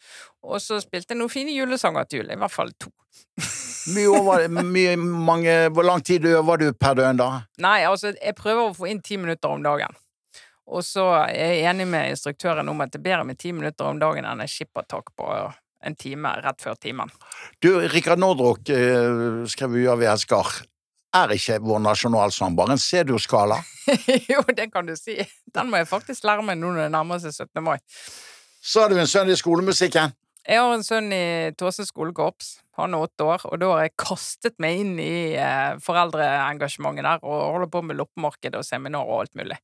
Og 0.44 0.60
så 0.60 0.80
spilte 0.84 1.16
jeg 1.16 1.22
noen 1.22 1.32
fine 1.32 1.56
julesanger 1.56 2.04
til 2.04 2.22
jul, 2.22 2.34
i 2.36 2.38
hvert 2.38 2.54
fall 2.54 2.74
to. 2.76 2.92
mye 3.94 4.96
mange, 4.98 5.54
hvor 5.74 5.86
lang 5.86 6.04
tid 6.04 6.26
øver 6.28 6.60
du 6.62 6.68
per 6.72 6.98
døgn, 6.98 7.20
da? 7.20 7.30
Nei, 7.62 7.80
altså, 7.88 8.12
jeg 8.16 8.36
prøver 8.38 8.68
å 8.68 8.76
få 8.76 8.90
inn 8.90 9.02
ti 9.04 9.18
minutter 9.20 9.54
om 9.54 9.64
dagen. 9.64 9.96
Og 10.68 10.84
så 10.84 11.06
er 11.22 11.54
jeg 11.54 11.68
enig 11.70 11.86
med 11.88 12.12
instruktøren 12.12 12.68
om 12.68 12.84
at 12.84 12.92
det 12.92 13.00
er 13.00 13.06
bedre 13.06 13.28
med 13.30 13.38
ti 13.40 13.54
minutter 13.56 13.88
om 13.88 14.00
dagen 14.00 14.26
enn 14.28 14.44
et 14.44 14.52
skippertak 14.52 15.14
på 15.16 15.28
en 15.88 15.94
time 15.96 16.32
rett 16.42 16.60
før 16.62 16.76
timen. 16.80 17.10
Du, 17.62 17.70
Rikard 17.88 18.20
Nordrock 18.20 18.68
eh, 18.74 19.46
skrev 19.48 19.78
jo 19.78 19.94
av 19.94 20.04
Skar. 20.20 20.58
Er 21.16 21.32
ikke 21.32 21.56
vår 21.64 21.80
nasjonalsang 21.86 22.56
bare 22.56 22.74
en 22.76 22.82
C-dur-skala? 22.82 23.56
jo, 24.32 24.42
det 24.52 24.68
kan 24.74 24.88
du 24.88 24.92
si. 24.98 25.16
Den 25.54 25.70
må 25.70 25.80
jeg 25.80 25.88
faktisk 25.88 26.26
lære 26.28 26.44
meg 26.44 26.58
nå 26.60 26.74
når 26.74 26.84
det 26.84 26.92
nærmer 26.92 27.22
seg 27.22 27.32
17. 27.32 27.62
mai. 27.64 27.78
Så 28.60 28.82
har 28.82 28.92
du 28.92 28.98
en 29.00 29.08
sønn 29.08 29.30
i 29.32 29.38
skolemusikken. 29.38 30.12
Jeg 30.48 30.62
har 30.64 30.70
en 30.72 30.80
sønn 30.80 31.10
i 31.12 31.52
Tåse 31.60 31.84
skolekorps. 31.84 32.62
Han 32.78 32.94
er 32.94 33.02
åtte 33.04 33.24
år, 33.26 33.42
og 33.50 33.58
da 33.60 33.66
har 33.72 33.80
jeg 33.84 33.92
kastet 34.00 34.54
meg 34.62 34.78
inn 34.80 34.98
i 35.02 35.34
eh, 35.36 35.76
foreldreengasjementet 35.82 37.04
der 37.04 37.18
og 37.26 37.42
holder 37.42 37.68
på 37.74 37.82
med 37.84 37.96
loppemarked 37.98 38.54
og 38.56 38.64
seminar 38.64 39.04
og 39.04 39.20
alt 39.24 39.34
mulig. 39.36 39.58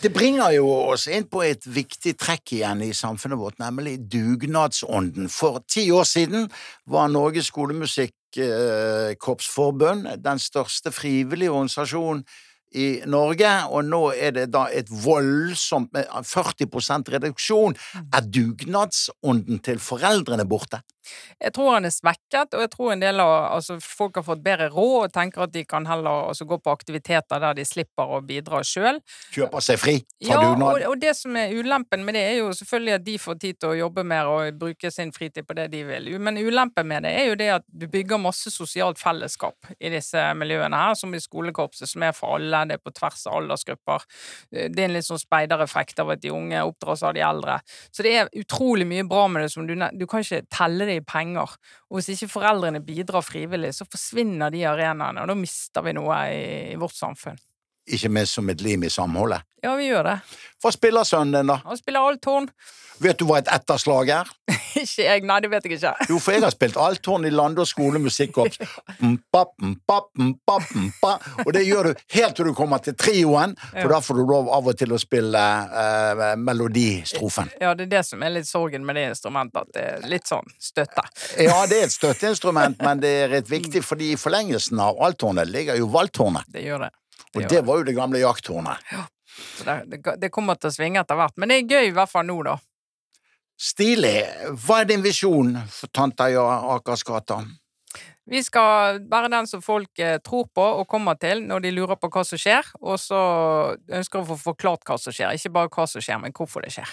Det 0.00 0.12
bringer 0.14 0.50
jo 0.56 0.66
oss 0.88 1.06
inn 1.12 1.26
på 1.30 1.42
et 1.46 1.66
viktig 1.68 2.16
trekk 2.18 2.52
igjen 2.56 2.82
i 2.88 2.92
samfunnet 2.96 3.38
vårt, 3.38 3.58
nemlig 3.62 3.98
dugnadsånden. 4.10 5.28
For 5.30 5.60
ti 5.68 5.90
år 5.94 6.04
siden 6.08 6.50
var 6.90 7.08
Norges 7.12 7.46
skolemusikkorpsforbund 7.52 10.08
den 10.24 10.38
største 10.42 10.90
frivillige 10.96 11.52
organisasjonen 11.52 12.24
i 12.74 12.86
Norge, 13.06 13.50
og 13.70 13.86
nå 13.86 14.02
er 14.16 14.34
det 14.36 14.46
da 14.54 14.66
et 14.72 14.90
voldsomt 14.90 15.94
40 15.94 17.14
reduksjon. 17.14 17.76
Mm. 17.76 18.08
Er 18.16 18.28
dugnadsånden 18.38 19.62
til 19.64 19.80
foreldrene 19.82 20.46
borte? 20.48 20.82
Jeg 21.40 21.54
tror 21.56 21.74
han 21.76 21.88
er 21.88 21.94
svekket, 21.94 22.54
og 22.54 22.64
jeg 22.64 22.72
tror 22.72 22.92
en 22.94 23.02
del 23.02 23.22
av 23.22 23.32
altså, 23.56 23.78
folk 23.82 24.20
har 24.20 24.26
fått 24.26 24.42
bedre 24.44 24.68
råd 24.72 25.08
og 25.08 25.14
tenker 25.14 25.46
at 25.46 25.54
de 25.54 25.64
kan 25.68 25.86
heller 25.88 26.30
altså, 26.30 26.46
gå 26.48 26.58
på 26.62 26.72
aktiviteter 26.72 27.42
der 27.42 27.56
de 27.58 27.66
slipper 27.68 28.16
å 28.16 28.20
bidra 28.26 28.62
sjøl. 28.66 29.00
Kjøper 29.34 29.64
seg 29.64 29.80
fri 29.80 29.96
fra 30.02 30.32
ja, 30.32 30.40
dugnad? 30.42 30.66
Og, 30.68 30.86
og 30.92 31.00
det 31.02 31.14
som 31.18 31.36
er 31.38 31.54
ulempen 31.56 32.04
med 32.06 32.18
det, 32.18 32.24
er 32.30 32.38
jo 32.40 32.52
selvfølgelig 32.56 32.94
at 32.96 33.06
de 33.06 33.16
får 33.22 33.40
tid 33.42 33.60
til 33.60 33.72
å 33.72 33.78
jobbe 33.80 34.06
mer 34.06 34.30
og 34.30 34.60
bruke 34.60 34.90
sin 34.92 35.12
fritid 35.14 35.46
på 35.46 35.56
det 35.58 35.68
de 35.74 35.82
vil. 35.88 36.10
Men 36.22 36.40
ulempen 36.40 36.88
med 36.88 37.06
det 37.06 37.14
er 37.20 37.30
jo 37.30 37.38
det 37.38 37.50
at 37.58 37.66
du 37.66 37.86
bygger 37.90 38.20
masse 38.22 38.50
sosialt 38.54 39.00
fellesskap 39.00 39.70
i 39.78 39.92
disse 39.92 40.22
miljøene 40.38 40.80
her, 40.80 40.96
som 40.98 41.14
i 41.14 41.22
skolekorpset, 41.22 41.88
som 41.90 42.04
er 42.06 42.14
for 42.16 42.36
alle, 42.38 42.64
det 42.70 42.78
er 42.78 42.84
på 42.84 42.94
tvers 42.96 43.26
av 43.28 43.40
aldersgrupper. 43.40 44.06
Det 44.50 44.70
er 44.70 44.88
en 44.88 44.96
litt 44.96 45.06
sånn 45.08 45.20
speidereffekt 45.20 46.00
av 46.02 46.14
at 46.14 46.22
de 46.22 46.32
unge 46.34 46.62
oppdras 46.66 47.04
av 47.06 47.14
de 47.16 47.24
eldre. 47.24 47.58
Så 47.94 48.06
det 48.06 48.14
er 48.16 48.32
utrolig 48.36 48.86
mye 48.88 49.06
bra 49.08 49.26
med 49.30 49.44
det 49.44 49.52
som 49.54 49.66
du, 49.68 49.74
du 49.74 50.06
kan 50.10 50.24
ikke 50.24 50.44
telle 50.52 50.88
det 50.88 50.95
i 50.98 51.04
penger. 51.06 51.56
Og 51.90 51.98
hvis 51.98 52.12
ikke 52.14 52.32
foreldrene 52.34 52.82
bidrar 52.84 53.24
frivillig, 53.24 53.74
så 53.76 53.86
forsvinner 53.88 54.52
de 54.54 54.64
arenaene, 54.68 55.22
og 55.22 55.30
da 55.32 55.38
mister 55.38 55.84
vi 55.86 55.94
noe 55.96 56.22
i 56.32 56.78
vårt 56.80 56.96
samfunn. 56.98 57.38
Ikke 57.86 58.10
minst 58.10 58.34
som 58.34 58.48
et 58.50 58.60
lim 58.60 58.82
i 58.82 58.90
samholdet? 58.90 59.46
Ja, 59.62 59.76
vi 59.78 59.86
gjør 59.90 60.04
det. 60.10 60.16
Hva 60.62 60.72
spiller 60.74 61.06
sønnen 61.06 61.40
din, 61.40 61.52
da? 61.52 61.60
Han 61.66 61.78
spiller 61.78 62.06
althorn. 62.06 62.50
Vet 63.02 63.18
du 63.20 63.26
hva 63.28 63.40
et 63.42 63.48
etterslag 63.52 64.08
er? 64.14 64.28
ikke 64.80 65.04
jeg, 65.04 65.22
nei, 65.28 65.36
det 65.44 65.50
vet 65.52 65.66
jeg 65.66 65.76
ikke. 65.76 65.92
jo, 66.08 66.18
for 66.22 66.32
jeg 66.32 66.42
har 66.44 66.54
spilt 66.54 66.78
althorn 66.80 67.26
i 67.28 67.32
Landås 67.32 67.74
skolemusikkorps. 67.74 68.56
Og 71.44 71.50
det 71.52 71.64
gjør 71.66 71.90
du 71.90 72.04
helt 72.16 72.36
til 72.38 72.48
du 72.48 72.54
kommer 72.56 72.80
til 72.84 72.96
trioen, 72.96 73.56
for 73.74 73.92
da 73.92 74.00
får 74.04 74.20
du 74.20 74.24
lov 74.24 74.50
av 74.56 74.70
og 74.72 74.78
til 74.80 74.96
å 74.96 75.00
spille 75.00 75.44
eh, 75.82 76.26
melodistrofen. 76.40 77.52
Ja, 77.60 77.74
det 77.76 77.88
er 77.88 77.94
det 77.98 78.04
som 78.08 78.24
er 78.24 78.36
litt 78.38 78.48
sorgen 78.48 78.86
med 78.88 78.96
det 78.96 79.08
instrumentet, 79.12 79.66
at 79.66 79.76
det 79.76 79.86
er 79.92 80.10
litt 80.10 80.30
sånn 80.30 80.48
støtte. 80.56 81.04
ja, 81.42 81.58
det 81.68 81.82
er 81.82 81.90
et 81.90 81.96
støtteinstrument, 81.96 82.80
men 82.80 83.02
det 83.04 83.12
er 83.26 83.40
et 83.42 83.50
viktig, 83.50 83.84
fordi 83.84 84.14
i 84.14 84.20
forlengelsen 84.20 84.80
av 84.82 85.00
althornet 85.04 85.50
ligger 85.52 85.76
jo 85.80 85.90
valthornet. 85.92 86.48
Det 86.52 86.64
gjør 86.64 86.88
det. 86.88 86.94
Og 87.34 87.48
det 87.50 87.60
var 87.66 87.80
jo 87.80 87.86
det 87.88 87.96
gamle 87.96 88.22
jakthornet. 88.22 88.88
Ja. 88.92 89.04
Det, 90.16 90.30
kommer 90.32 90.56
til 90.56 90.70
å 90.70 90.74
svinge 90.74 91.02
etter 91.02 91.18
hvert, 91.18 91.36
men 91.36 91.52
det 91.52 91.60
er 91.60 91.76
gøy 91.76 91.90
i 91.90 91.94
hvert 91.96 92.10
fall 92.10 92.26
nå, 92.28 92.38
da. 92.46 92.56
Stilig. 93.56 94.18
Hva 94.64 94.82
er 94.82 94.90
din 94.90 95.04
visjon 95.04 95.54
for 95.72 95.92
Tanta 95.92 96.28
Akersgata? 96.76 97.40
Vi 98.26 98.42
skal 98.42 98.98
være 99.06 99.30
den 99.30 99.46
som 99.46 99.62
folk 99.62 100.00
eh, 100.02 100.18
tror 100.24 100.48
på 100.54 100.64
og 100.80 100.88
kommer 100.90 101.14
til 101.20 101.44
når 101.46 101.62
de 101.62 101.70
lurer 101.76 101.98
på 102.00 102.10
hva 102.10 102.24
som 102.26 102.40
skjer, 102.40 102.66
og 102.82 102.98
så 102.98 103.20
ønsker 103.86 104.20
å 104.20 104.28
få 104.32 104.38
forklart 104.48 104.82
hva 104.88 104.98
som 104.98 105.14
skjer. 105.14 105.36
Ikke 105.38 105.54
bare 105.54 105.70
hva 105.70 105.86
som 105.88 106.02
skjer, 106.02 106.18
men 106.24 106.34
hvorfor 106.34 106.66
det 106.66 106.74
skjer. 106.74 106.90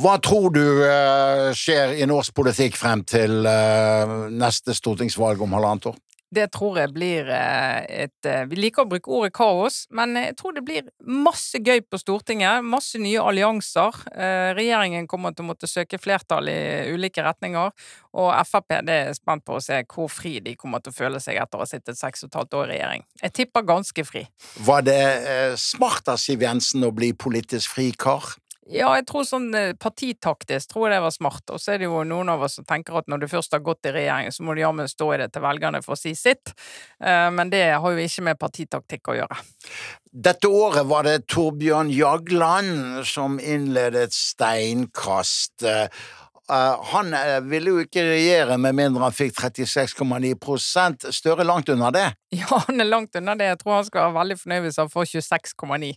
Hva 0.00 0.16
tror 0.20 0.50
du 0.52 0.64
uh, 0.64 1.50
skjer 1.56 1.94
i 2.00 2.08
norsk 2.08 2.34
politikk 2.36 2.76
frem 2.76 3.04
til 3.08 3.46
uh, 3.48 4.28
neste 4.32 4.74
stortingsvalg 4.76 5.40
om 5.44 5.56
halvannet 5.56 5.92
år? 5.92 6.00
Det 6.30 6.46
tror 6.54 6.78
jeg 6.78 6.92
blir 6.94 7.28
eh, 7.34 8.04
et 8.04 8.26
eh, 8.28 8.44
Vi 8.50 8.58
liker 8.60 8.84
å 8.84 8.90
bruke 8.90 9.10
ordet 9.10 9.32
kaos, 9.34 9.82
men 9.90 10.14
jeg 10.14 10.36
tror 10.38 10.54
det 10.54 10.62
blir 10.66 10.90
masse 11.02 11.58
gøy 11.58 11.82
på 11.82 11.98
Stortinget. 11.98 12.62
Masse 12.62 13.00
nye 13.02 13.22
allianser. 13.22 13.98
Eh, 14.14 14.50
regjeringen 14.54 15.08
kommer 15.10 15.34
til 15.34 15.44
å 15.44 15.50
måtte 15.50 15.70
søke 15.70 15.98
flertall 15.98 16.50
i 16.52 16.60
ulike 16.94 17.24
retninger. 17.26 17.74
Og 18.20 18.30
Frp 18.46 18.76
det 18.86 18.98
er 19.08 19.16
spent 19.18 19.42
på 19.46 19.58
å 19.58 19.64
se 19.64 19.80
hvor 19.90 20.10
fri 20.10 20.36
de 20.44 20.54
kommer 20.58 20.82
til 20.82 20.94
å 20.94 20.98
føle 21.00 21.22
seg 21.22 21.40
etter 21.42 21.58
å 21.58 21.64
ha 21.64 21.70
sittet 21.70 21.98
seks 21.98 22.22
og 22.24 22.30
et 22.30 22.38
halvt 22.38 22.58
år 22.60 22.68
i 22.68 22.76
regjering. 22.76 23.04
Jeg 23.24 23.36
tipper 23.40 23.66
ganske 23.66 24.06
fri. 24.06 24.24
Var 24.66 24.86
det 24.86 25.00
smart 25.58 26.10
av 26.10 26.22
Siv 26.22 26.46
Jensen 26.46 26.86
å 26.86 26.94
bli 26.94 27.10
politisk 27.14 27.74
frikar? 27.74 28.36
Ja, 28.68 28.90
jeg 28.98 29.06
tror 29.08 29.24
sånn 29.24 29.48
eh, 29.56 29.72
partitaktisk 29.80 30.74
tror 30.74 30.86
jeg 30.86 30.98
det 30.98 31.04
var 31.06 31.14
smart. 31.14 31.42
Og 31.50 31.62
så 31.62 31.74
er 31.74 31.80
det 31.80 31.88
jo 31.88 32.02
noen 32.06 32.28
av 32.32 32.44
oss 32.44 32.58
som 32.58 32.66
tenker 32.68 32.98
at 33.00 33.08
når 33.10 33.22
du 33.22 33.28
først 33.32 33.56
har 33.56 33.64
gått 33.64 33.88
i 33.88 33.94
regjering, 33.96 34.28
så 34.34 34.44
må 34.44 34.54
du 34.54 34.60
jammen 34.62 34.90
stå 34.90 35.08
i 35.14 35.20
det 35.22 35.30
til 35.34 35.44
velgerne 35.44 35.80
for 35.84 35.96
å 35.96 36.00
si 36.00 36.12
sitt. 36.18 36.52
Eh, 37.00 37.28
men 37.34 37.50
det 37.52 37.64
har 37.72 37.96
jo 37.96 38.04
ikke 38.04 38.26
med 38.28 38.40
partitaktikk 38.40 39.10
å 39.10 39.16
gjøre. 39.22 39.40
Dette 40.10 40.50
året 40.50 40.86
var 40.90 41.06
det 41.08 41.24
Torbjørn 41.30 41.90
Jagland 41.94 43.02
som 43.08 43.38
innledet 43.40 44.12
Steinkast. 44.14 45.64
Uh, 46.50 46.84
han 46.84 47.14
uh, 47.14 47.38
ville 47.46 47.70
jo 47.70 47.82
ikke 47.84 48.02
regjere 48.02 48.56
med 48.58 48.74
mindre 48.74 49.04
han 49.06 49.14
fikk 49.14 49.36
36,9 49.38 50.34
Støre 51.14 51.44
langt 51.46 51.68
under 51.70 51.94
det. 51.94 52.08
Ja, 52.34 52.60
han 52.66 52.82
er 52.82 52.86
langt 52.86 53.14
unna 53.18 53.36
det. 53.38 53.46
Jeg 53.52 53.58
tror 53.60 53.76
han 53.76 53.86
skal 53.86 54.04
være 54.08 54.16
veldig 54.16 54.36
fornøyd 54.38 54.64
hvis 54.64 54.78
han 54.78 54.90
får 54.90 55.06
26,9 55.12 55.88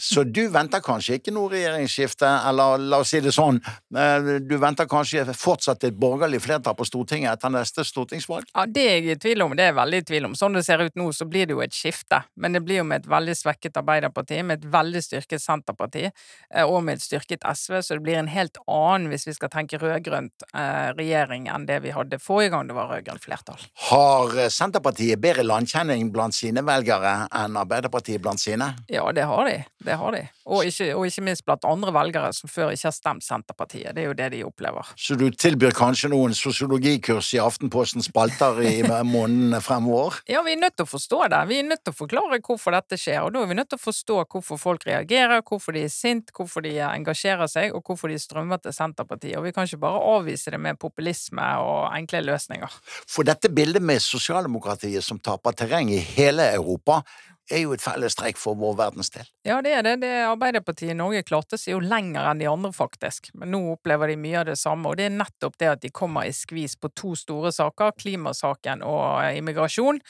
Så 0.00 0.24
du 0.24 0.42
venter 0.52 0.80
kanskje 0.84 1.18
ikke 1.18 1.32
noe 1.32 1.52
regjeringsskifte, 1.52 2.28
eller 2.48 2.80
la 2.80 3.00
oss 3.00 3.12
si 3.12 3.20
det 3.24 3.32
sånn, 3.32 3.62
uh, 3.96 4.30
du 4.44 4.54
venter 4.60 4.88
kanskje 4.88 5.24
fortsatt 5.36 5.84
et 5.88 5.96
borgerlig 5.96 6.42
flertall 6.44 6.76
på 6.76 6.86
Stortinget 6.88 7.32
etter 7.32 7.52
neste 7.52 7.84
stortingsvalg? 7.88 8.48
Ja, 8.52 8.66
det 8.68 8.84
er 8.84 8.98
jeg 8.98 9.16
i 9.16 9.18
tvil 9.24 9.46
om. 9.46 9.56
Det 9.56 9.64
er 9.64 9.72
jeg 9.72 9.78
veldig 9.80 10.02
i 10.02 10.06
tvil 10.12 10.28
om. 10.28 10.36
Sånn 10.36 10.56
det 10.56 10.64
ser 10.68 10.84
ut 10.84 11.00
nå, 11.00 11.08
så 11.16 11.28
blir 11.28 11.48
det 11.48 11.56
jo 11.56 11.64
et 11.64 11.76
skifte. 11.76 12.22
Men 12.36 12.56
det 12.56 12.64
blir 12.64 12.82
jo 12.82 12.86
med 12.88 13.06
et 13.06 13.10
veldig 13.12 13.38
svekket 13.40 13.80
Arbeiderparti, 13.80 14.42
med 14.44 14.60
et 14.60 14.68
veldig 14.72 15.04
styrket 15.04 15.40
Senterparti, 15.40 16.10
og 16.68 16.78
med 16.84 17.00
et 17.00 17.04
styrket 17.04 17.44
SV, 17.48 17.80
så 17.80 17.96
det 17.96 18.04
blir 18.04 18.20
en 18.20 18.32
helt 18.32 18.60
annen, 18.66 19.08
hvis 19.12 19.24
vi 19.28 19.36
skal 19.36 19.52
tenke 19.52 19.61
tenke 19.62 19.78
rød-grønt 19.80 20.44
eh, 20.54 20.90
regjering 20.96 21.48
enn 21.52 21.66
det 21.68 21.80
vi 21.84 21.92
hadde 21.94 22.18
forrige 22.22 22.52
gang 22.54 22.68
det 22.68 22.76
var 22.76 22.90
rød-grønt 22.90 23.22
flertall. 23.22 23.60
Har 23.88 24.36
eh, 24.38 24.50
Senterpartiet 24.52 25.20
bedre 25.22 25.44
landkjenning 25.46 26.10
blant 26.12 26.36
sine 26.36 26.64
velgere 26.66 27.28
enn 27.38 27.58
Arbeiderpartiet 27.60 28.22
blant 28.22 28.42
sine? 28.42 28.72
Ja, 28.92 29.06
det 29.14 29.26
har 29.28 29.46
de. 29.48 29.58
Det 29.82 29.96
har 29.98 30.14
de. 30.14 30.22
Og 30.46 30.66
ikke, 30.66 30.88
og 30.96 31.06
ikke 31.06 31.24
minst 31.26 31.44
blant 31.46 31.66
andre 31.68 31.94
velgere 31.94 32.32
som 32.34 32.50
før 32.50 32.72
ikke 32.74 32.88
har 32.88 32.96
stemt 32.96 33.26
Senterpartiet. 33.26 33.94
Det 33.94 34.04
er 34.04 34.10
jo 34.10 34.18
det 34.18 34.30
de 34.34 34.42
opplever. 34.46 34.92
Så 34.98 35.16
du 35.18 35.28
tilbyr 35.30 35.74
kanskje 35.76 36.10
noen 36.12 36.34
sosiologikurs 36.36 37.32
i 37.36 37.42
Aftenpostens 37.42 38.10
spalter 38.10 38.60
i 38.66 38.74
månedene 39.14 39.62
fremover? 39.62 40.20
Ja, 40.30 40.42
vi 40.46 40.56
er 40.56 40.62
nødt 40.62 40.78
til 40.78 40.86
å 40.88 40.92
forstå 40.92 41.22
det. 41.32 41.42
Vi 41.50 41.60
er 41.62 41.68
nødt 41.68 41.84
til 41.86 41.94
å 41.94 42.00
forklare 42.02 42.40
hvorfor 42.42 42.74
dette 42.76 42.98
skjer. 43.00 43.20
Og 43.26 43.34
da 43.34 43.42
er 43.42 43.52
vi 43.52 43.58
nødt 43.58 43.70
til 43.72 43.80
å 43.80 43.84
forstå 43.86 44.18
hvorfor 44.32 44.60
folk 44.60 44.86
reagerer, 44.88 45.44
hvorfor 45.46 45.76
de 45.76 45.86
er 45.86 45.92
sint, 45.92 46.32
hvorfor 46.34 46.64
de 46.64 46.74
engasjerer 46.82 47.50
seg, 47.50 47.76
og 47.76 47.86
hvorfor 47.86 48.12
de 48.12 48.18
strømmer 48.20 48.62
til 48.62 48.74
Senterpartiet. 48.74 49.38
Og 49.38 49.46
vi 49.52 49.58
kan 49.58 49.68
ikke 49.68 49.82
bare 49.84 50.00
avvise 50.16 50.54
det 50.54 50.60
med 50.62 50.80
populisme 50.80 51.44
og 51.60 51.92
enkle 51.92 52.24
løsninger. 52.24 52.80
For 53.04 53.28
dette 53.28 53.52
bildet 53.52 53.84
med 53.84 54.00
sosialdemokratiet 54.00 55.04
som 55.04 55.20
taper 55.20 55.52
terreng 55.60 55.92
i 55.92 56.00
hele 56.00 56.48
Europa, 56.56 57.02
er 57.50 57.64
jo 57.64 57.72
et 57.74 57.82
fellestrekk 57.82 58.38
for 58.40 58.56
vår 58.58 58.76
verdensdel. 58.78 59.26
Ja, 59.46 59.58
det 59.64 59.72
er 59.76 59.84
det. 59.84 59.96
det 60.04 60.12
Arbeiderpartiet 60.28 60.94
i 60.94 60.96
Norge 60.96 61.24
klarte 61.26 61.58
seg 61.60 61.74
jo 61.74 61.80
lenger 61.82 62.28
enn 62.30 62.40
de 62.40 62.48
andre, 62.48 62.70
faktisk. 62.74 63.32
Men 63.38 63.52
nå 63.54 63.60
opplever 63.74 64.12
de 64.12 64.18
mye 64.20 64.38
av 64.40 64.46
det 64.48 64.58
samme, 64.60 64.88
og 64.88 65.00
det 65.00 65.08
er 65.08 65.16
nettopp 65.16 65.58
det 65.60 65.72
at 65.72 65.82
de 65.82 65.92
kommer 65.94 66.28
i 66.28 66.36
skvis 66.36 66.78
på 66.80 66.92
to 66.96 67.14
store 67.18 67.52
saker, 67.54 67.96
klimasaken 67.98 68.86
og 68.86 69.36
immigrasjon. 69.36 70.00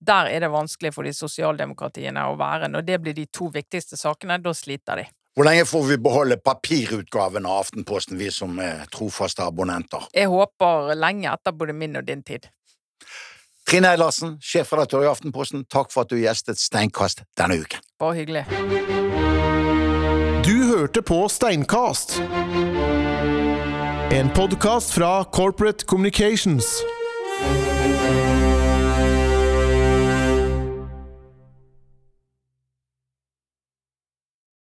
Der 0.00 0.32
er 0.32 0.44
det 0.44 0.52
vanskelig 0.52 0.92
for 0.96 1.06
de 1.06 1.14
sosialdemokratiene 1.16 2.26
å 2.26 2.36
være. 2.40 2.70
Når 2.72 2.86
det 2.88 3.00
blir 3.04 3.16
de 3.16 3.28
to 3.30 3.50
viktigste 3.54 4.00
sakene, 4.00 4.40
da 4.42 4.54
sliter 4.56 5.04
de. 5.04 5.08
Hvor 5.34 5.46
lenge 5.46 5.64
får 5.64 5.82
vi 5.86 5.96
beholde 6.02 6.36
papirutgaven 6.36 7.46
av 7.46 7.60
Aftenposten, 7.62 8.18
vi 8.18 8.30
som 8.34 8.58
er 8.58 8.82
trofaste 8.90 9.44
abonnenter? 9.46 10.08
Jeg 10.14 10.26
håper 10.26 10.90
lenge 10.98 11.30
etter 11.30 11.54
både 11.54 11.76
min 11.76 11.94
og 12.00 12.08
din 12.08 12.24
tid. 12.26 12.48
Trine 13.70 13.92
Eilertsen, 13.94 14.34
sjefredaktør 14.42 15.04
i 15.06 15.10
Aftenposten, 15.10 15.62
takk 15.70 15.92
for 15.94 16.02
at 16.02 16.10
du 16.10 16.18
gjestet 16.18 16.58
Steinkast 16.58 17.22
denne 17.38 17.60
uken. 17.62 17.84
Bare 18.02 18.18
hyggelig. 18.18 18.44
Du 20.42 20.56
hørte 20.72 21.02
på 21.06 21.22
Steinkast. 21.30 22.18
En 24.10 24.32
podkast 24.34 24.96
fra 24.98 25.20
Corporate 25.30 25.86
Communications. 25.86 26.80